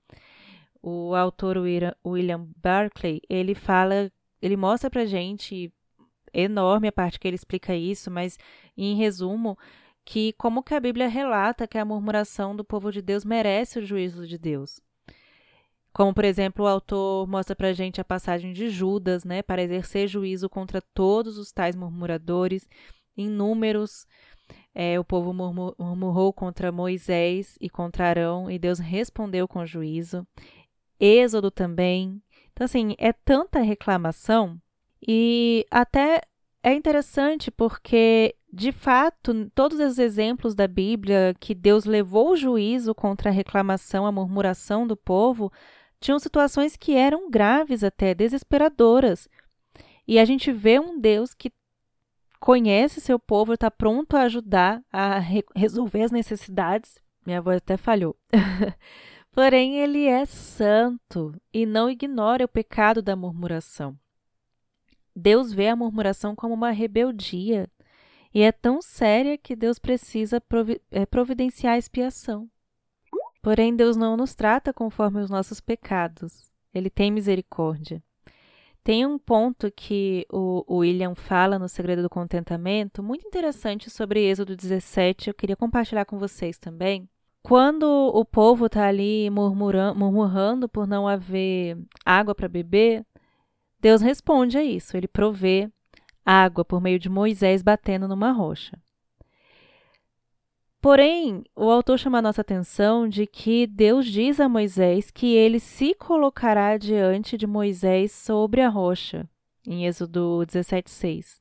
o 0.82 1.14
autor 1.14 1.56
William 1.58 2.48
Barclay, 2.56 3.20
ele 3.28 3.54
fala, 3.54 4.10
ele 4.40 4.56
mostra 4.56 4.88
pra 4.88 5.04
gente 5.04 5.72
enorme 6.32 6.88
a 6.88 6.92
parte 6.92 7.18
que 7.18 7.28
ele 7.28 7.34
explica 7.34 7.74
isso, 7.74 8.10
mas 8.10 8.38
em 8.76 8.96
resumo, 8.96 9.58
que 10.04 10.32
como 10.34 10.62
que 10.62 10.74
a 10.74 10.80
Bíblia 10.80 11.08
relata 11.08 11.66
que 11.66 11.78
a 11.78 11.84
murmuração 11.84 12.56
do 12.56 12.64
povo 12.64 12.90
de 12.90 13.02
Deus 13.02 13.24
merece 13.24 13.78
o 13.78 13.84
juízo 13.84 14.26
de 14.26 14.38
Deus. 14.38 14.80
Como, 15.92 16.14
por 16.14 16.24
exemplo, 16.24 16.64
o 16.64 16.68
autor 16.68 17.26
mostra 17.26 17.56
pra 17.56 17.72
gente 17.72 18.00
a 18.00 18.04
passagem 18.04 18.52
de 18.52 18.70
Judas, 18.70 19.24
né, 19.24 19.42
para 19.42 19.62
exercer 19.62 20.06
juízo 20.06 20.48
contra 20.48 20.80
todos 20.80 21.36
os 21.36 21.50
tais 21.50 21.74
murmuradores. 21.74 22.68
Em 23.16 23.28
números, 23.28 24.06
é, 24.72 25.00
o 25.00 25.04
povo 25.04 25.32
murmurou 25.32 26.32
contra 26.32 26.70
Moisés 26.70 27.56
e 27.60 27.68
contra 27.68 28.06
Arão, 28.08 28.48
e 28.48 28.56
Deus 28.56 28.78
respondeu 28.78 29.48
com 29.48 29.66
juízo. 29.66 30.24
Êxodo 31.00 31.50
também. 31.50 32.22
Então, 32.52 32.64
assim, 32.64 32.94
é 32.98 33.12
tanta 33.12 33.60
reclamação 33.60 34.60
e 35.06 35.66
até 35.70 36.20
é 36.62 36.74
interessante 36.74 37.50
porque, 37.50 38.36
de 38.52 38.70
fato, 38.70 39.50
todos 39.54 39.80
os 39.80 39.98
exemplos 39.98 40.54
da 40.54 40.68
Bíblia 40.68 41.34
que 41.40 41.54
Deus 41.54 41.84
levou 41.84 42.32
o 42.32 42.36
juízo 42.36 42.94
contra 42.94 43.30
a 43.30 43.32
reclamação, 43.32 44.04
a 44.04 44.12
murmuração 44.12 44.86
do 44.86 44.96
povo, 44.96 45.50
tinham 45.98 46.18
situações 46.18 46.76
que 46.76 46.94
eram 46.94 47.30
graves 47.30 47.82
até, 47.82 48.14
desesperadoras. 48.14 49.28
E 50.06 50.18
a 50.18 50.24
gente 50.24 50.52
vê 50.52 50.78
um 50.78 51.00
Deus 51.00 51.32
que 51.32 51.52
conhece 52.38 53.00
seu 53.00 53.18
povo, 53.18 53.52
está 53.52 53.70
pronto 53.70 54.16
a 54.16 54.22
ajudar 54.22 54.82
a 54.90 55.18
re 55.18 55.44
resolver 55.54 56.02
as 56.02 56.10
necessidades. 56.10 56.98
Minha 57.24 57.40
voz 57.40 57.58
até 57.58 57.76
falhou. 57.76 58.16
Porém, 59.32 59.76
ele 59.76 60.06
é 60.06 60.24
santo 60.26 61.34
e 61.52 61.64
não 61.64 61.88
ignora 61.88 62.44
o 62.44 62.48
pecado 62.48 63.00
da 63.00 63.14
murmuração. 63.14 63.96
Deus 65.14 65.52
vê 65.52 65.68
a 65.68 65.76
murmuração 65.76 66.34
como 66.34 66.54
uma 66.54 66.70
rebeldia 66.70 67.68
e 68.32 68.42
é 68.42 68.52
tão 68.52 68.80
séria 68.80 69.36
que 69.36 69.56
Deus 69.56 69.78
precisa 69.78 70.42
é, 70.90 71.06
providenciar 71.06 71.74
a 71.74 71.78
expiação. 71.78 72.48
Porém, 73.42 73.74
Deus 73.74 73.96
não 73.96 74.16
nos 74.16 74.34
trata 74.34 74.72
conforme 74.72 75.20
os 75.20 75.30
nossos 75.30 75.60
pecados. 75.60 76.50
Ele 76.72 76.90
tem 76.90 77.10
misericórdia. 77.10 78.02
Tem 78.82 79.04
um 79.04 79.18
ponto 79.18 79.70
que 79.70 80.26
o 80.30 80.64
William 80.78 81.14
fala 81.14 81.58
no 81.58 81.68
Segredo 81.68 82.02
do 82.02 82.10
Contentamento, 82.10 83.02
muito 83.02 83.26
interessante 83.26 83.90
sobre 83.90 84.24
Êxodo 84.24 84.56
17, 84.56 85.28
eu 85.28 85.34
queria 85.34 85.56
compartilhar 85.56 86.06
com 86.06 86.18
vocês 86.18 86.58
também. 86.58 87.08
Quando 87.42 87.84
o 87.84 88.24
povo 88.24 88.66
está 88.66 88.86
ali 88.86 89.28
murmurando, 89.30 90.68
por 90.68 90.86
não 90.86 91.08
haver 91.08 91.78
água 92.04 92.34
para 92.34 92.48
beber, 92.48 93.04
Deus 93.80 94.02
responde 94.02 94.58
a 94.58 94.62
isso. 94.62 94.96
Ele 94.96 95.08
provê 95.08 95.70
água 96.24 96.64
por 96.64 96.80
meio 96.80 96.98
de 96.98 97.08
Moisés 97.08 97.62
batendo 97.62 98.06
numa 98.06 98.30
rocha. 98.30 98.78
Porém, 100.80 101.44
o 101.54 101.70
autor 101.70 101.98
chama 101.98 102.18
a 102.18 102.22
nossa 102.22 102.40
atenção 102.40 103.06
de 103.06 103.26
que 103.26 103.66
Deus 103.66 104.06
diz 104.06 104.40
a 104.40 104.48
Moisés 104.48 105.10
que 105.10 105.34
ele 105.34 105.60
se 105.60 105.94
colocará 105.94 106.78
diante 106.78 107.36
de 107.36 107.46
Moisés 107.46 108.12
sobre 108.12 108.62
a 108.62 108.68
rocha, 108.68 109.28
em 109.66 109.86
Êxodo 109.86 110.42
17,6. 110.46 111.38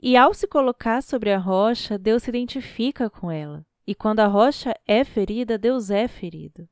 E 0.00 0.16
ao 0.16 0.32
se 0.32 0.46
colocar 0.46 1.02
sobre 1.02 1.32
a 1.32 1.38
rocha, 1.38 1.98
Deus 1.98 2.22
se 2.22 2.30
identifica 2.30 3.10
com 3.10 3.30
ela. 3.30 3.66
E 3.88 3.94
quando 3.94 4.20
a 4.20 4.26
rocha 4.26 4.78
é 4.86 5.02
ferida, 5.02 5.56
Deus 5.56 5.88
é 5.88 6.06
ferido. 6.06 6.68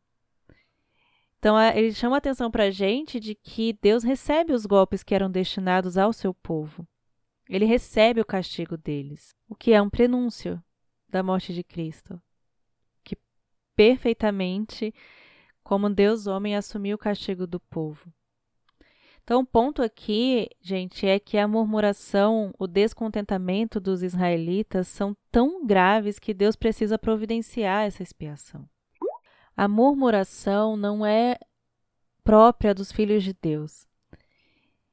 Então, 1.39 1.59
ele 1.59 1.91
chama 1.95 2.17
a 2.17 2.19
atenção 2.19 2.51
para 2.51 2.65
a 2.65 2.71
gente 2.71 3.19
de 3.19 3.35
que 3.35 3.73
Deus 3.81 4.05
recebe 4.05 4.53
os 4.53 4.67
golpes 4.67 5.03
que 5.03 5.15
eram 5.15 5.31
destinados 5.31 5.97
ao 5.97 6.13
seu 6.13 6.35
povo. 6.35 6.87
Ele 7.49 7.65
recebe 7.65 8.21
o 8.21 8.25
castigo 8.25 8.77
deles, 8.77 9.35
o 9.49 9.55
que 9.55 9.73
é 9.73 9.81
um 9.81 9.89
prenúncio 9.89 10.63
da 11.09 11.23
morte 11.23 11.55
de 11.55 11.65
Cristo, 11.65 12.21
que 13.03 13.17
perfeitamente, 13.75 14.93
como 15.65 15.89
Deus 15.89 16.27
homem, 16.27 16.55
assumiu 16.55 16.97
o 16.97 16.99
castigo 16.99 17.47
do 17.47 17.59
povo. 17.59 18.13
Então, 19.26 19.40
o 19.40 19.45
ponto 19.45 19.83
aqui, 19.83 20.49
gente, 20.62 21.04
é 21.04 21.18
que 21.18 21.37
a 21.37 21.49
murmuração, 21.49 22.54
o 22.56 22.64
descontentamento 22.68 23.80
dos 23.80 24.04
israelitas 24.04 24.87
são 24.87 25.16
tão 25.33 25.66
graves 25.66 26.21
que 26.21 26.33
Deus 26.33 26.54
precisa 26.54 26.97
providenciar 26.97 27.87
essa 27.87 28.04
expiação. 28.04 28.68
A 29.56 29.66
murmuração 29.66 30.76
não 30.76 31.04
é 31.04 31.37
própria 32.23 32.73
dos 32.73 32.92
filhos 32.92 33.25
de 33.25 33.33
Deus. 33.33 33.85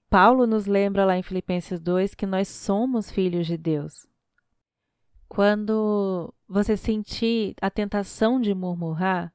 Paulo 0.09 0.47
nos 0.47 0.65
lembra 0.65 1.05
lá 1.05 1.15
em 1.15 1.21
Filipenses 1.21 1.79
2 1.79 2.15
que 2.15 2.25
nós 2.25 2.47
somos 2.47 3.11
filhos 3.11 3.45
de 3.45 3.55
Deus. 3.55 4.07
Quando 5.29 6.33
você 6.47 6.75
sentir 6.75 7.53
a 7.61 7.69
tentação 7.69 8.41
de 8.41 8.51
murmurar, 8.55 9.31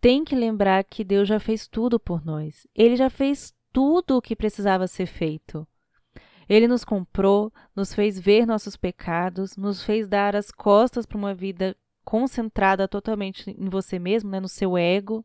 tem 0.00 0.24
que 0.24 0.36
lembrar 0.36 0.84
que 0.84 1.02
Deus 1.02 1.26
já 1.26 1.40
fez 1.40 1.66
tudo 1.66 1.98
por 1.98 2.24
nós. 2.24 2.68
Ele 2.72 2.94
já 2.94 3.10
fez 3.10 3.55
tudo 3.76 4.16
o 4.16 4.22
que 4.22 4.34
precisava 4.34 4.86
ser 4.86 5.04
feito. 5.04 5.68
Ele 6.48 6.66
nos 6.66 6.82
comprou, 6.82 7.52
nos 7.74 7.92
fez 7.92 8.18
ver 8.18 8.46
nossos 8.46 8.74
pecados, 8.74 9.54
nos 9.54 9.82
fez 9.82 10.08
dar 10.08 10.34
as 10.34 10.50
costas 10.50 11.04
para 11.04 11.18
uma 11.18 11.34
vida 11.34 11.76
concentrada 12.02 12.88
totalmente 12.88 13.50
em 13.50 13.68
você 13.68 13.98
mesmo, 13.98 14.30
né, 14.30 14.40
no 14.40 14.48
seu 14.48 14.78
ego. 14.78 15.22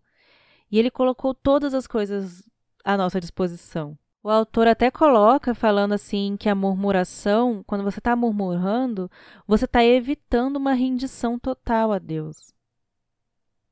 E 0.70 0.77
ele 0.77 0.91
colocou 0.91 1.34
todas 1.34 1.74
as 1.74 1.88
coisas 1.88 2.43
à 2.84 2.98
nossa 2.98 3.22
disposição. 3.22 3.98
O 4.22 4.29
autor 4.29 4.67
até 4.67 4.91
coloca 4.91 5.55
falando 5.55 5.93
assim 5.93 6.36
que 6.36 6.50
a 6.50 6.55
murmuração, 6.55 7.63
quando 7.65 7.86
você 7.86 8.00
está 8.00 8.17
murmurando, 8.17 9.10
você 9.48 9.63
está 9.63 9.81
evitando 9.81 10.58
uma 10.58 10.74
rendição 10.74 11.39
total 11.39 11.93
a 11.93 12.00
Deus. 12.00 12.53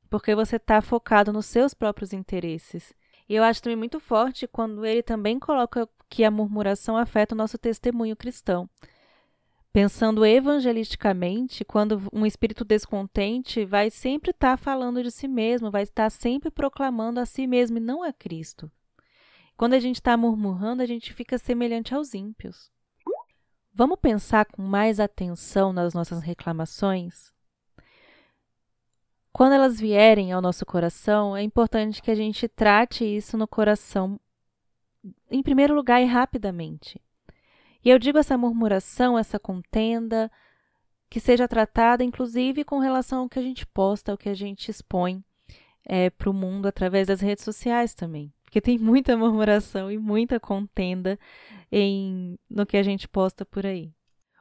Porque 0.09 0.33
você 0.33 0.55
está 0.55 0.81
focado 0.81 1.33
nos 1.33 1.47
seus 1.47 1.73
próprios 1.73 2.13
interesses. 2.13 2.97
E 3.29 3.35
eu 3.35 3.43
acho 3.43 3.61
também 3.61 3.77
muito 3.77 3.99
forte 3.99 4.47
quando 4.47 4.83
ele 4.83 5.03
também 5.03 5.37
coloca 5.37 5.87
que 6.09 6.23
a 6.23 6.31
murmuração 6.31 6.97
afeta 6.97 7.35
o 7.35 7.37
nosso 7.37 7.59
testemunho 7.59 8.15
cristão. 8.15 8.67
Pensando 9.71 10.25
evangelisticamente, 10.25 11.63
quando 11.63 12.01
um 12.11 12.25
espírito 12.25 12.65
descontente 12.65 13.63
vai 13.63 13.91
sempre 13.91 14.31
estar 14.31 14.57
tá 14.57 14.57
falando 14.57 15.03
de 15.03 15.11
si 15.11 15.27
mesmo, 15.27 15.69
vai 15.69 15.83
estar 15.83 16.09
sempre 16.09 16.49
proclamando 16.49 17.19
a 17.19 17.25
si 17.25 17.45
mesmo 17.45 17.77
e 17.77 17.79
não 17.81 18.01
a 18.01 18.11
Cristo. 18.11 18.71
Quando 19.55 19.75
a 19.75 19.79
gente 19.79 19.97
está 19.97 20.17
murmurando, 20.17 20.81
a 20.81 20.85
gente 20.87 21.13
fica 21.13 21.37
semelhante 21.37 21.93
aos 21.93 22.15
ímpios. 22.15 22.71
Vamos 23.71 23.99
pensar 24.01 24.45
com 24.45 24.63
mais 24.63 24.99
atenção 24.99 25.71
nas 25.71 25.93
nossas 25.93 26.21
reclamações? 26.23 27.31
Quando 29.31 29.53
elas 29.53 29.79
vierem 29.79 30.31
ao 30.31 30.41
nosso 30.41 30.65
coração, 30.65 31.35
é 31.35 31.43
importante 31.43 32.01
que 32.01 32.11
a 32.11 32.15
gente 32.15 32.47
trate 32.47 33.05
isso 33.05 33.37
no 33.37 33.47
coração, 33.47 34.19
em 35.29 35.41
primeiro 35.43 35.73
lugar 35.73 36.01
e 36.01 36.05
rapidamente. 36.05 37.01
E 37.83 37.89
eu 37.89 37.99
digo 37.99 38.17
essa 38.17 38.37
murmuração, 38.37 39.17
essa 39.17 39.39
contenda, 39.39 40.29
que 41.09 41.19
seja 41.19 41.47
tratada, 41.47 42.03
inclusive, 42.03 42.63
com 42.63 42.79
relação 42.79 43.21
ao 43.21 43.29
que 43.29 43.39
a 43.39 43.41
gente 43.41 43.65
posta, 43.65 44.11
ao 44.11 44.17
que 44.17 44.29
a 44.29 44.33
gente 44.33 44.69
expõe 44.69 45.23
é, 45.85 46.09
para 46.09 46.29
o 46.29 46.33
mundo 46.33 46.67
através 46.67 47.07
das 47.07 47.21
redes 47.21 47.43
sociais 47.43 47.93
também. 47.93 48.33
Porque 48.43 48.59
tem 48.59 48.77
muita 48.77 49.15
murmuração 49.15 49.91
e 49.91 49.97
muita 49.97 50.39
contenda 50.39 51.17
em, 51.71 52.37
no 52.49 52.65
que 52.65 52.77
a 52.77 52.83
gente 52.83 53.07
posta 53.07 53.45
por 53.45 53.65
aí 53.65 53.93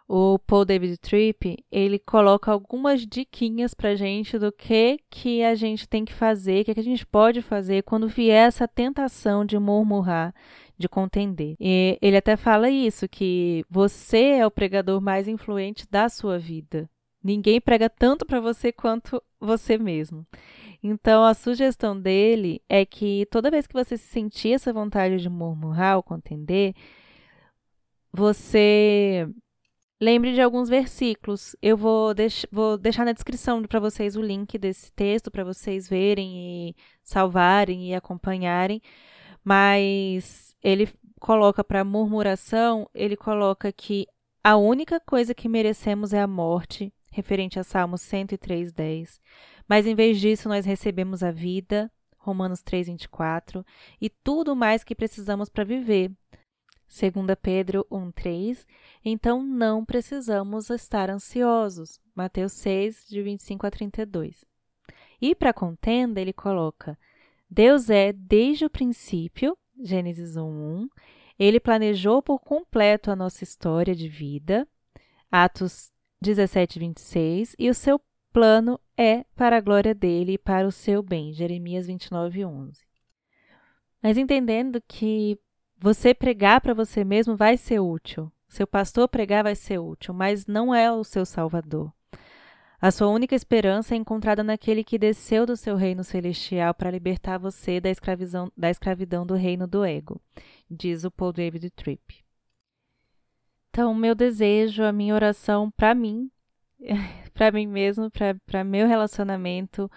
o 0.09 0.39
Paul 0.39 0.65
David 0.65 0.97
Tripp, 0.97 1.63
ele 1.71 1.99
coloca 1.99 2.51
algumas 2.51 3.07
diquinhas 3.07 3.75
pra 3.75 3.95
gente 3.95 4.39
do 4.39 4.51
que 4.51 4.99
que 5.11 5.43
a 5.45 5.55
gente 5.55 5.87
tem 5.87 6.03
que 6.03 6.15
fazer, 6.15 6.63
o 6.63 6.65
que, 6.65 6.75
que 6.75 6.81
a 6.81 6.85
gente 6.85 7.05
pode 7.05 7.43
fazer 7.43 7.83
quando 7.83 8.09
vier 8.09 8.49
essa 8.49 8.67
tentação 8.67 9.45
de 9.45 9.59
murmurar, 9.59 10.35
de 10.79 10.89
contender. 10.89 11.57
E 11.61 11.99
ele 12.01 12.17
até 12.17 12.39
fala 12.39 12.71
isso, 12.71 13.07
que 13.07 13.63
você 13.69 14.39
é 14.39 14.47
o 14.47 14.51
pregador 14.51 14.99
mais 14.99 15.29
influente 15.29 15.87
da 15.91 16.09
sua 16.09 16.39
vida. 16.39 16.89
Ninguém 17.23 17.61
prega 17.61 17.91
tanto 17.91 18.25
para 18.25 18.41
você 18.41 18.73
quanto 18.73 19.23
você 19.39 19.77
mesmo. 19.77 20.27
Então, 20.83 21.23
a 21.25 21.35
sugestão 21.35 22.01
dele 22.01 22.63
é 22.67 22.87
que 22.87 23.27
toda 23.31 23.51
vez 23.51 23.67
que 23.67 23.75
você 23.75 23.99
sentir 23.99 24.55
essa 24.55 24.73
vontade 24.73 25.19
de 25.19 25.29
murmurar 25.29 25.97
ou 25.97 26.03
contender, 26.03 26.75
você 28.11 29.29
lembre 30.01 30.33
de 30.35 30.41
alguns 30.41 30.69
versículos. 30.69 31.57
Eu 31.63 31.77
vou, 31.77 32.15
deix 32.15 32.47
vou 32.51 32.79
deixar 32.79 33.05
na 33.05 33.13
descrição 33.13 33.63
para 33.63 33.81
vocês 33.81 34.17
o 34.17 34.23
link 34.23 34.59
desse 34.59 34.93
texto 34.93 35.31
para 35.31 35.45
vocês 35.45 35.89
verem 35.89 36.71
e 36.71 36.77
salvarem 37.03 37.91
e 37.91 37.95
acompanharem. 37.95 38.81
Mas 39.45 40.57
ele 40.63 40.89
coloca 41.21 41.65
para 41.65 41.85
murmuração, 41.85 42.89
ele 42.95 43.17
coloca 43.17 43.73
que 43.73 44.07
a 44.43 44.57
única 44.57 45.01
coisa 45.01 45.35
que 45.35 45.49
merecemos 45.49 46.13
é 46.13 46.21
a 46.21 46.27
morte, 46.27 46.93
referente 47.11 47.59
a 47.59 47.65
Salmo 47.65 47.97
103:10. 47.99 49.21
Mas 49.69 49.87
em 49.87 49.95
vez 49.95 50.21
disso 50.21 50.49
nós 50.49 50.65
recebemos 50.65 51.23
a 51.23 51.31
vida, 51.31 51.91
Romanos 52.17 52.63
3:24, 52.63 53.65
e 54.01 54.09
tudo 54.09 54.55
mais 54.55 54.85
que 54.85 54.95
precisamos 54.95 55.49
para 55.49 55.65
viver, 55.65 56.11
2 56.89 57.37
Pedro 57.41 57.87
1,3, 57.91 58.67
então 59.05 59.43
não 59.43 59.85
precisamos 59.85 60.71
estar 60.71 61.11
ansiosos. 61.11 62.01
Mateus 62.15 62.53
6, 62.55 63.07
de 63.09 63.23
25 63.23 63.67
a 63.67 63.71
32. 63.71 64.45
E 65.21 65.35
para 65.35 65.53
contenda, 65.53 66.21
ele 66.21 66.33
coloca: 66.33 66.99
Deus 67.49 67.91
é, 67.91 68.13
desde 68.13 68.65
o 68.65 68.71
princípio, 68.71 69.57
Gênesis 69.79 70.37
1, 70.37 70.89
ele 71.39 71.61
planejou 71.61 72.23
por 72.23 72.41
completo 72.41 73.11
a 73.11 73.17
nossa 73.17 73.45
história 73.45 73.95
de 73.95 74.09
vida, 74.09 74.67
Atos 75.31 75.93
17, 76.21 76.79
26, 76.79 77.55
e 77.59 77.69
o 77.69 77.75
seu 77.75 78.01
plano 78.33 78.81
é 78.97 79.25
para 79.37 79.57
a 79.57 79.61
glória 79.61 79.95
dele 79.95 80.33
e 80.33 80.39
para 80.39 80.67
o 80.67 80.73
seu 80.73 81.03
bem, 81.03 81.33
Jeremias 81.33 81.87
29, 81.87 82.45
11. 82.45 82.81
Mas 84.03 84.17
entendendo 84.17 84.83
que 84.87 85.39
você 85.81 86.13
pregar 86.13 86.61
para 86.61 86.75
você 86.75 87.05
mesmo 87.05 87.37
vai 87.37 87.57
ser 87.57 87.81
útil. 87.81 88.31
Seu 88.49 88.67
pastor 88.67 89.09
pregar 89.09 89.45
vai 89.45 89.55
ser 89.55 89.79
útil, 89.79 90.13
mas 90.13 90.47
não 90.47 90.75
é 90.75 90.91
o 90.91 91.05
seu 91.05 91.25
Salvador. 91.25 91.93
A 92.81 92.91
sua 92.91 93.09
única 93.09 93.35
esperança 93.35 93.95
é 93.95 93.99
encontrada 93.99 94.45
naquele 94.45 94.85
que 94.85 94.99
desceu 94.99 95.45
do 95.45 95.57
seu 95.57 95.75
reino 95.75 96.05
celestial 96.05 96.73
para 96.73 96.91
libertar 96.91 97.37
você 97.37 97.81
da 97.81 97.91
escravidão, 97.91 98.53
da 98.57 98.71
escravidão 98.71 99.27
do 99.27 99.35
reino 99.35 99.67
do 99.67 99.85
ego, 99.85 100.21
diz 100.71 101.03
o 101.03 101.11
Paul 101.11 101.33
David 101.33 101.71
Tripp. 101.71 102.25
Então, 103.71 103.93
meu 103.95 104.15
desejo, 104.15 104.85
a 104.85 104.93
minha 104.93 105.15
oração 105.15 105.71
para 105.73 105.93
mim, 105.95 106.31
para 107.35 107.51
mim 107.51 107.67
mesmo, 107.67 108.11
para 108.47 108.65
meu 108.65 108.87
relacionamento, 108.87 109.91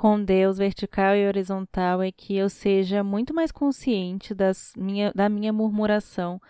com 0.00 0.24
Deus 0.24 0.56
vertical 0.56 1.14
e 1.14 1.26
horizontal 1.26 2.00
é 2.00 2.10
que 2.10 2.34
eu 2.34 2.48
seja 2.48 3.04
muito 3.04 3.34
mais 3.34 3.52
consciente 3.52 4.32
das 4.32 4.72
minha, 4.74 5.12
da 5.12 5.28
minha 5.28 5.52
murmuração, 5.52 6.40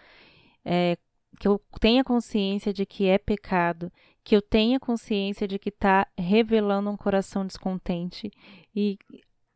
é, 0.64 0.96
que 1.36 1.48
eu 1.48 1.60
tenha 1.80 2.04
consciência 2.04 2.72
de 2.72 2.86
que 2.86 3.08
é 3.08 3.18
pecado, 3.18 3.90
que 4.22 4.36
eu 4.36 4.40
tenha 4.40 4.78
consciência 4.78 5.48
de 5.48 5.58
que 5.58 5.70
está 5.70 6.06
revelando 6.16 6.90
um 6.90 6.96
coração 6.96 7.44
descontente 7.44 8.30
e, 8.72 8.96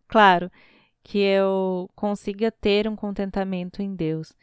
claro, 0.08 0.50
que 1.04 1.18
eu 1.18 1.88
consiga 1.94 2.50
ter 2.50 2.88
um 2.88 2.96
contentamento 2.96 3.80
em 3.80 3.94
Deus, 3.94 4.34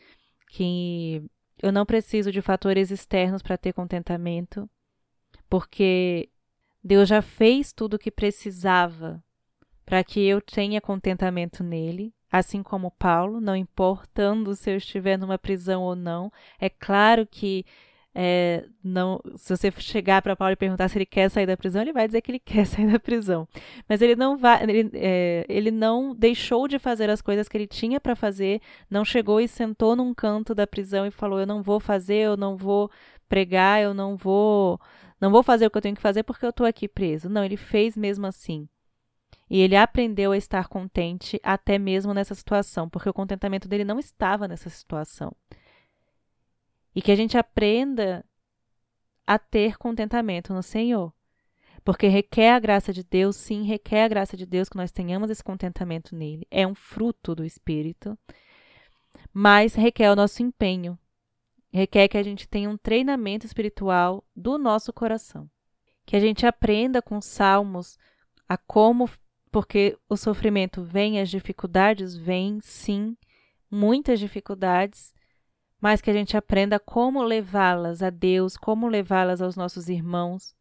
que 0.52 1.30
eu 1.62 1.74
não 1.74 1.86
preciso 1.86 2.32
de 2.32 2.42
fatores 2.42 2.90
externos 2.90 3.42
para 3.42 3.58
ter 3.58 3.74
contentamento, 3.74 4.70
porque 5.50 6.30
Deus 6.82 7.10
já 7.10 7.22
fez 7.22 7.74
tudo 7.74 7.96
o 7.96 8.00
que 8.00 8.10
precisava 8.10 9.22
para 9.92 10.06
que 10.06 10.26
eu 10.26 10.40
tenha 10.40 10.80
contentamento 10.80 11.66
nele, 11.66 12.14
assim 12.32 12.64
como 12.64 12.92
Paulo, 12.92 13.42
não 13.42 13.54
importando 13.54 14.56
se 14.56 14.72
eu 14.72 14.78
estiver 14.78 15.18
numa 15.18 15.38
prisão 15.38 15.82
ou 15.82 15.98
não. 15.98 16.32
É 16.58 16.70
claro 16.70 17.28
que 17.30 17.66
é, 18.16 18.64
não, 18.82 19.20
se 19.36 19.54
você 19.54 19.70
chegar 19.80 20.22
para 20.22 20.34
Paulo 20.34 20.54
e 20.54 20.56
perguntar 20.56 20.88
se 20.88 20.98
ele 20.98 21.06
quer 21.06 21.28
sair 21.28 21.46
da 21.46 21.58
prisão, 21.58 21.82
ele 21.82 21.92
vai 21.92 22.08
dizer 22.08 22.22
que 22.22 22.32
ele 22.32 22.40
quer 22.46 22.66
sair 22.66 22.90
da 22.90 22.98
prisão. 22.98 23.46
Mas 23.86 24.02
ele 24.02 24.16
não 24.16 24.38
vai, 24.38 24.64
ele, 24.64 24.92
é, 24.94 25.46
ele 25.50 25.72
não 25.72 26.16
deixou 26.16 26.70
de 26.70 26.80
fazer 26.80 27.10
as 27.10 27.22
coisas 27.22 27.50
que 27.50 27.58
ele 27.58 27.68
tinha 27.68 28.00
para 28.00 28.16
fazer, 28.16 28.62
não 28.90 29.04
chegou 29.04 29.42
e 29.42 29.48
sentou 29.48 29.94
num 29.94 30.14
canto 30.14 30.56
da 30.56 30.66
prisão 30.66 31.06
e 31.06 31.12
falou: 31.12 31.38
eu 31.38 31.46
não 31.46 31.62
vou 31.62 31.82
fazer, 31.82 32.28
eu 32.28 32.38
não 32.38 32.56
vou 32.56 32.90
pregar, 33.28 33.82
eu 33.82 33.94
não 33.94 34.16
vou, 34.16 34.80
não 35.20 35.32
vou 35.32 35.44
fazer 35.44 35.66
o 35.66 35.70
que 35.70 35.78
eu 35.78 35.82
tenho 35.82 35.98
que 35.98 36.02
fazer 36.02 36.24
porque 36.24 36.46
eu 36.46 36.52
estou 36.52 36.66
aqui 36.66 36.88
preso. 36.88 37.28
Não, 37.28 37.44
ele 37.44 37.58
fez 37.58 37.98
mesmo 37.98 38.26
assim. 38.26 38.70
E 39.54 39.60
ele 39.60 39.76
aprendeu 39.76 40.32
a 40.32 40.38
estar 40.38 40.70
contente 40.70 41.38
até 41.44 41.78
mesmo 41.78 42.14
nessa 42.14 42.34
situação, 42.34 42.90
porque 42.90 43.10
o 43.10 43.14
contentamento 43.14 43.68
dele 43.68 43.84
não 43.84 44.00
estava 44.00 44.48
nessa 44.48 44.70
situação. 44.70 45.36
E 46.96 47.02
que 47.02 47.12
a 47.12 47.18
gente 47.18 47.38
aprenda 47.38 48.24
a 49.28 49.38
ter 49.38 49.78
contentamento 49.78 50.54
no 50.54 50.64
Senhor. 50.64 51.14
Porque 51.84 52.08
requer 52.08 52.52
a 52.52 52.60
graça 52.60 52.94
de 52.94 53.04
Deus, 53.04 53.36
sim, 53.36 53.64
requer 53.64 54.06
a 54.06 54.08
graça 54.08 54.38
de 54.38 54.46
Deus 54.46 54.70
que 54.70 54.78
nós 54.78 54.90
tenhamos 54.90 55.30
esse 55.30 55.44
contentamento 55.44 56.16
nele. 56.16 56.48
É 56.50 56.66
um 56.66 56.74
fruto 56.74 57.36
do 57.36 57.44
Espírito, 57.44 58.18
mas 59.34 59.76
requer 59.76 60.10
o 60.12 60.16
nosso 60.16 60.42
empenho. 60.42 60.98
Requer 61.74 62.08
que 62.08 62.18
a 62.18 62.24
gente 62.24 62.48
tenha 62.48 62.70
um 62.70 62.78
treinamento 62.78 63.46
espiritual 63.46 64.24
do 64.34 64.58
nosso 64.58 64.94
coração. 64.94 65.50
Que 66.06 66.16
a 66.16 66.22
gente 66.22 66.46
aprenda 66.46 67.02
com 67.02 67.20
salmos 67.20 68.00
a 68.48 68.58
como 68.58 69.10
porque 69.52 69.98
o 70.08 70.16
sofrimento 70.16 70.84
vem, 70.84 71.20
as 71.20 71.30
dificuldades 71.30 72.16
vêm, 72.16 72.60
sim, 72.62 73.18
muitas 73.70 74.20
dificuldades, 74.20 75.14
mas 75.80 76.00
que 76.00 76.10
a 76.10 76.14
gente 76.14 76.38
aprenda 76.38 76.80
como 76.80 77.22
levá-las 77.22 78.02
a 78.02 78.10
Deus, 78.10 78.56
como 78.56 78.88
levá-las 78.88 79.42
aos 79.42 79.56
nossos 79.56 79.90
irmãos 79.90 80.56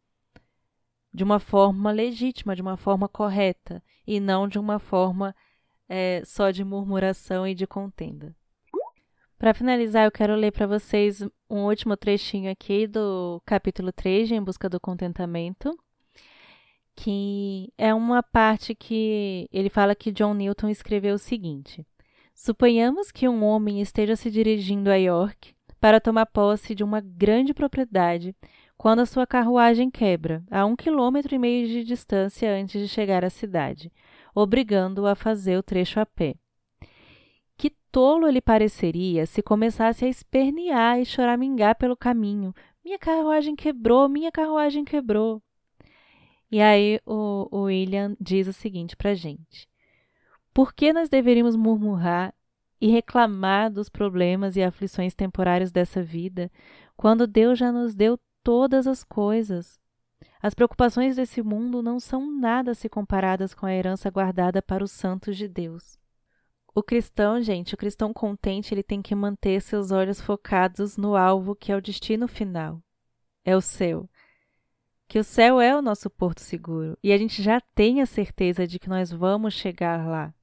de 1.13 1.23
uma 1.23 1.39
forma 1.39 1.91
legítima, 1.91 2.55
de 2.55 2.61
uma 2.61 2.77
forma 2.77 3.07
correta 3.07 3.83
e 4.07 4.19
não 4.19 4.47
de 4.47 4.57
uma 4.57 4.79
forma 4.79 5.35
é, 5.87 6.23
só 6.25 6.51
de 6.51 6.63
murmuração 6.63 7.45
e 7.45 7.53
de 7.53 7.67
contenda. 7.67 8.35
Para 9.37 9.53
finalizar, 9.53 10.05
eu 10.05 10.11
quero 10.11 10.35
ler 10.35 10.51
para 10.51 10.67
vocês 10.67 11.21
um 11.49 11.65
último 11.65 11.97
trechinho 11.97 12.51
aqui 12.51 12.87
do 12.87 13.41
capítulo 13.45 13.91
3 13.91 14.27
de 14.27 14.35
Em 14.35 14.41
Busca 14.41 14.69
do 14.69 14.79
Contentamento, 14.79 15.77
que 16.95 17.71
é 17.77 17.93
uma 17.93 18.21
parte 18.21 18.75
que 18.75 19.47
ele 19.51 19.69
fala 19.69 19.95
que 19.95 20.11
John 20.11 20.33
Newton 20.33 20.69
escreveu 20.69 21.15
o 21.15 21.19
seguinte: 21.19 21.85
Suponhamos 22.33 23.11
que 23.11 23.27
um 23.27 23.43
homem 23.43 23.81
esteja 23.81 24.15
se 24.15 24.29
dirigindo 24.31 24.89
a 24.89 24.95
York 24.95 25.53
para 25.79 25.99
tomar 25.99 26.27
posse 26.27 26.75
de 26.75 26.83
uma 26.83 27.01
grande 27.01 27.53
propriedade 27.53 28.35
quando 28.81 29.01
a 29.01 29.05
sua 29.05 29.27
carruagem 29.27 29.91
quebra, 29.91 30.43
a 30.49 30.65
um 30.65 30.75
quilômetro 30.75 31.35
e 31.35 31.37
meio 31.37 31.67
de 31.67 31.83
distância 31.83 32.51
antes 32.51 32.81
de 32.81 32.87
chegar 32.87 33.23
à 33.23 33.29
cidade, 33.29 33.91
obrigando-o 34.33 35.05
a 35.05 35.13
fazer 35.13 35.55
o 35.55 35.61
trecho 35.61 35.99
a 35.99 36.05
pé. 36.05 36.33
Que 37.55 37.69
tolo 37.91 38.27
ele 38.27 38.41
pareceria 38.41 39.27
se 39.27 39.43
começasse 39.43 40.03
a 40.03 40.07
espernear 40.07 40.99
e 40.99 41.05
choramingar 41.05 41.75
pelo 41.75 41.95
caminho. 41.95 42.55
Minha 42.83 42.97
carruagem 42.97 43.55
quebrou, 43.55 44.09
minha 44.09 44.31
carruagem 44.31 44.83
quebrou. 44.83 45.39
E 46.51 46.61
aí 46.61 46.99
o, 47.05 47.47
o 47.49 47.61
William 47.63 48.15
diz 48.19 48.47
o 48.47 48.53
seguinte 48.53 48.95
para 48.95 49.13
gente: 49.13 49.69
Por 50.53 50.73
que 50.73 50.91
nós 50.91 51.09
deveríamos 51.09 51.55
murmurar 51.55 52.33
e 52.81 52.87
reclamar 52.87 53.71
dos 53.71 53.87
problemas 53.87 54.55
e 54.57 54.63
aflições 54.63 55.13
temporários 55.13 55.71
dessa 55.71 56.01
vida, 56.01 56.51
quando 56.97 57.27
Deus 57.27 57.59
já 57.59 57.71
nos 57.71 57.93
deu 57.93 58.19
todas 58.43 58.87
as 58.87 59.03
coisas. 59.03 59.79
As 60.41 60.55
preocupações 60.55 61.15
desse 61.15 61.43
mundo 61.43 61.83
não 61.83 61.99
são 61.99 62.31
nada 62.31 62.73
se 62.73 62.89
comparadas 62.89 63.53
com 63.53 63.67
a 63.67 63.73
herança 63.73 64.09
guardada 64.09 64.61
para 64.61 64.83
os 64.83 64.91
santos 64.91 65.37
de 65.37 65.47
Deus. 65.47 65.99
O 66.73 66.81
cristão, 66.81 67.39
gente, 67.39 67.75
o 67.75 67.77
cristão 67.77 68.11
contente, 68.11 68.73
ele 68.73 68.81
tem 68.81 69.01
que 69.01 69.13
manter 69.13 69.61
seus 69.61 69.91
olhos 69.91 70.19
focados 70.19 70.97
no 70.97 71.15
alvo 71.15 71.55
que 71.55 71.71
é 71.71 71.75
o 71.75 71.81
destino 71.81 72.27
final. 72.27 72.81
É 73.45 73.55
o 73.55 73.61
céu. 73.61 74.09
Que 75.11 75.19
o 75.19 75.25
céu 75.25 75.59
é 75.59 75.75
o 75.75 75.81
nosso 75.81 76.09
porto 76.09 76.39
seguro 76.39 76.97
e 77.03 77.11
a 77.11 77.17
gente 77.17 77.43
já 77.43 77.59
tem 77.59 78.01
a 78.01 78.05
certeza 78.05 78.65
de 78.65 78.79
que 78.79 78.87
nós 78.87 79.11
vamos 79.11 79.53
chegar 79.53 80.07
lá. 80.07 80.33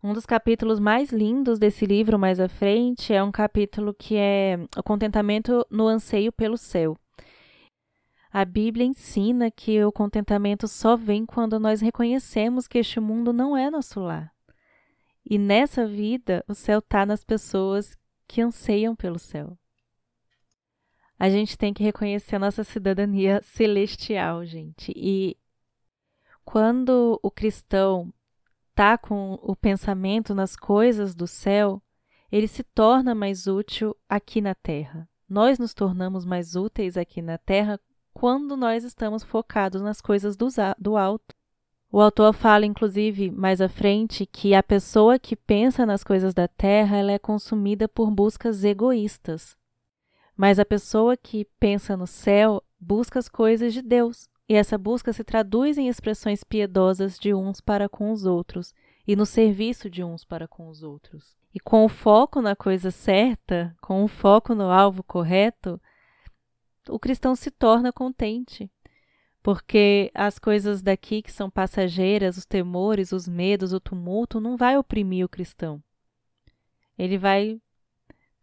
Um 0.00 0.12
dos 0.12 0.24
capítulos 0.24 0.78
mais 0.78 1.10
lindos 1.10 1.58
desse 1.58 1.84
livro, 1.84 2.16
mais 2.16 2.38
à 2.38 2.48
frente, 2.48 3.12
é 3.12 3.20
um 3.20 3.32
capítulo 3.32 3.92
que 3.92 4.14
é 4.16 4.60
o 4.76 4.82
contentamento 4.84 5.66
no 5.68 5.88
anseio 5.88 6.30
pelo 6.30 6.56
céu. 6.56 6.96
A 8.32 8.44
Bíblia 8.44 8.86
ensina 8.86 9.50
que 9.50 9.84
o 9.84 9.90
contentamento 9.90 10.68
só 10.68 10.96
vem 10.96 11.26
quando 11.26 11.58
nós 11.58 11.80
reconhecemos 11.80 12.68
que 12.68 12.78
este 12.78 13.00
mundo 13.00 13.32
não 13.32 13.56
é 13.56 13.72
nosso 13.72 13.98
lar. 13.98 14.32
E 15.28 15.36
nessa 15.36 15.84
vida, 15.84 16.44
o 16.46 16.54
céu 16.54 16.78
está 16.78 17.04
nas 17.04 17.24
pessoas 17.24 17.98
que 18.28 18.40
anseiam 18.40 18.94
pelo 18.94 19.18
céu. 19.18 19.58
A 21.18 21.30
gente 21.30 21.56
tem 21.56 21.72
que 21.72 21.82
reconhecer 21.82 22.36
a 22.36 22.38
nossa 22.38 22.62
cidadania 22.62 23.40
celestial, 23.42 24.44
gente. 24.44 24.92
E 24.94 25.36
quando 26.44 27.18
o 27.22 27.30
cristão 27.30 28.12
está 28.70 28.98
com 28.98 29.38
o 29.42 29.56
pensamento 29.56 30.34
nas 30.34 30.54
coisas 30.54 31.14
do 31.14 31.26
céu, 31.26 31.82
ele 32.30 32.46
se 32.46 32.62
torna 32.62 33.14
mais 33.14 33.46
útil 33.46 33.96
aqui 34.08 34.40
na 34.40 34.54
terra. 34.54 35.08
Nós 35.28 35.58
nos 35.58 35.72
tornamos 35.72 36.24
mais 36.24 36.54
úteis 36.54 36.96
aqui 36.96 37.22
na 37.22 37.38
terra 37.38 37.80
quando 38.12 38.56
nós 38.56 38.84
estamos 38.84 39.22
focados 39.22 39.80
nas 39.80 40.00
coisas 40.00 40.36
do, 40.36 40.48
do 40.78 40.96
alto. 40.96 41.34
O 41.90 42.00
autor 42.00 42.32
fala, 42.34 42.66
inclusive, 42.66 43.30
mais 43.30 43.60
à 43.60 43.68
frente, 43.68 44.26
que 44.26 44.54
a 44.54 44.62
pessoa 44.62 45.18
que 45.18 45.34
pensa 45.34 45.86
nas 45.86 46.04
coisas 46.04 46.34
da 46.34 46.46
terra 46.46 46.96
ela 46.96 47.12
é 47.12 47.18
consumida 47.18 47.88
por 47.88 48.10
buscas 48.10 48.64
egoístas. 48.64 49.56
Mas 50.36 50.58
a 50.58 50.64
pessoa 50.64 51.16
que 51.16 51.46
pensa 51.58 51.96
no 51.96 52.06
céu 52.06 52.62
busca 52.78 53.18
as 53.18 53.28
coisas 53.28 53.72
de 53.72 53.80
Deus, 53.80 54.28
e 54.48 54.54
essa 54.54 54.78
busca 54.78 55.12
se 55.12 55.24
traduz 55.24 55.76
em 55.78 55.88
expressões 55.88 56.44
piedosas 56.44 57.18
de 57.18 57.34
uns 57.34 57.60
para 57.60 57.88
com 57.88 58.12
os 58.12 58.24
outros 58.24 58.72
e 59.06 59.16
no 59.16 59.26
serviço 59.26 59.88
de 59.88 60.04
uns 60.04 60.24
para 60.24 60.46
com 60.46 60.68
os 60.68 60.82
outros. 60.82 61.36
E 61.54 61.58
com 61.58 61.84
o 61.84 61.88
foco 61.88 62.40
na 62.42 62.54
coisa 62.54 62.90
certa, 62.90 63.74
com 63.80 64.04
o 64.04 64.08
foco 64.08 64.54
no 64.54 64.70
alvo 64.70 65.02
correto, 65.02 65.80
o 66.88 66.98
cristão 66.98 67.34
se 67.34 67.50
torna 67.50 67.92
contente. 67.92 68.70
Porque 69.42 70.10
as 70.12 70.38
coisas 70.38 70.82
daqui 70.82 71.22
que 71.22 71.32
são 71.32 71.48
passageiras, 71.48 72.36
os 72.36 72.44
temores, 72.44 73.12
os 73.12 73.26
medos, 73.26 73.72
o 73.72 73.80
tumulto, 73.80 74.40
não 74.40 74.56
vai 74.56 74.76
oprimir 74.76 75.24
o 75.24 75.28
cristão. 75.28 75.82
Ele 76.98 77.16
vai 77.16 77.60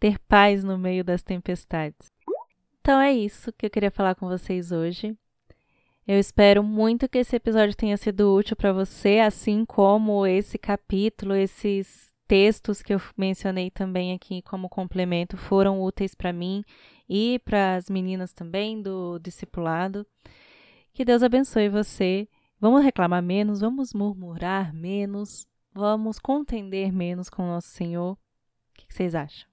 ter 0.04 0.20
paz 0.20 0.66
no 0.66 0.78
meio 0.78 1.02
das 1.02 1.24
tempestades. 1.24 2.12
Então 2.82 3.00
é 3.00 3.14
isso 3.14 3.54
que 3.54 3.66
eu 3.66 3.70
queria 3.70 3.90
falar 3.90 4.16
com 4.16 4.28
vocês 4.28 4.70
hoje. 4.70 5.18
Eu 6.06 6.20
espero 6.20 6.62
muito 6.62 7.08
que 7.08 7.20
esse 7.20 7.38
episódio 7.38 7.74
tenha 7.74 7.96
sido 7.96 8.36
útil 8.36 8.58
para 8.58 8.74
você, 8.74 9.20
assim 9.20 9.64
como 9.64 10.28
esse 10.28 10.58
capítulo, 10.58 11.34
esses 11.34 12.12
textos 12.28 12.82
que 12.82 12.94
eu 12.94 13.02
mencionei 13.16 13.72
também 13.72 14.12
aqui 14.12 14.42
como 14.42 14.68
complemento 14.68 15.38
foram 15.38 15.82
úteis 15.82 16.14
para 16.14 16.34
mim 16.34 16.66
e 17.08 17.40
para 17.46 17.78
as 17.78 17.90
meninas 17.90 18.34
também 18.34 18.82
do 18.82 19.18
discipulado. 19.20 20.06
Que 20.92 21.06
Deus 21.06 21.24
abençoe 21.24 21.70
você. 21.70 22.28
Vamos 22.60 22.84
reclamar 22.84 23.24
menos, 23.24 23.62
vamos 23.62 23.94
murmurar 23.94 24.74
menos, 24.74 25.48
vamos 25.74 26.20
contender 26.20 26.92
menos 26.92 27.30
com 27.30 27.44
o 27.44 27.48
nosso 27.48 27.70
Senhor. 27.70 28.12
O 28.12 28.18
que 28.74 28.94
vocês 28.94 29.16
acham? 29.16 29.53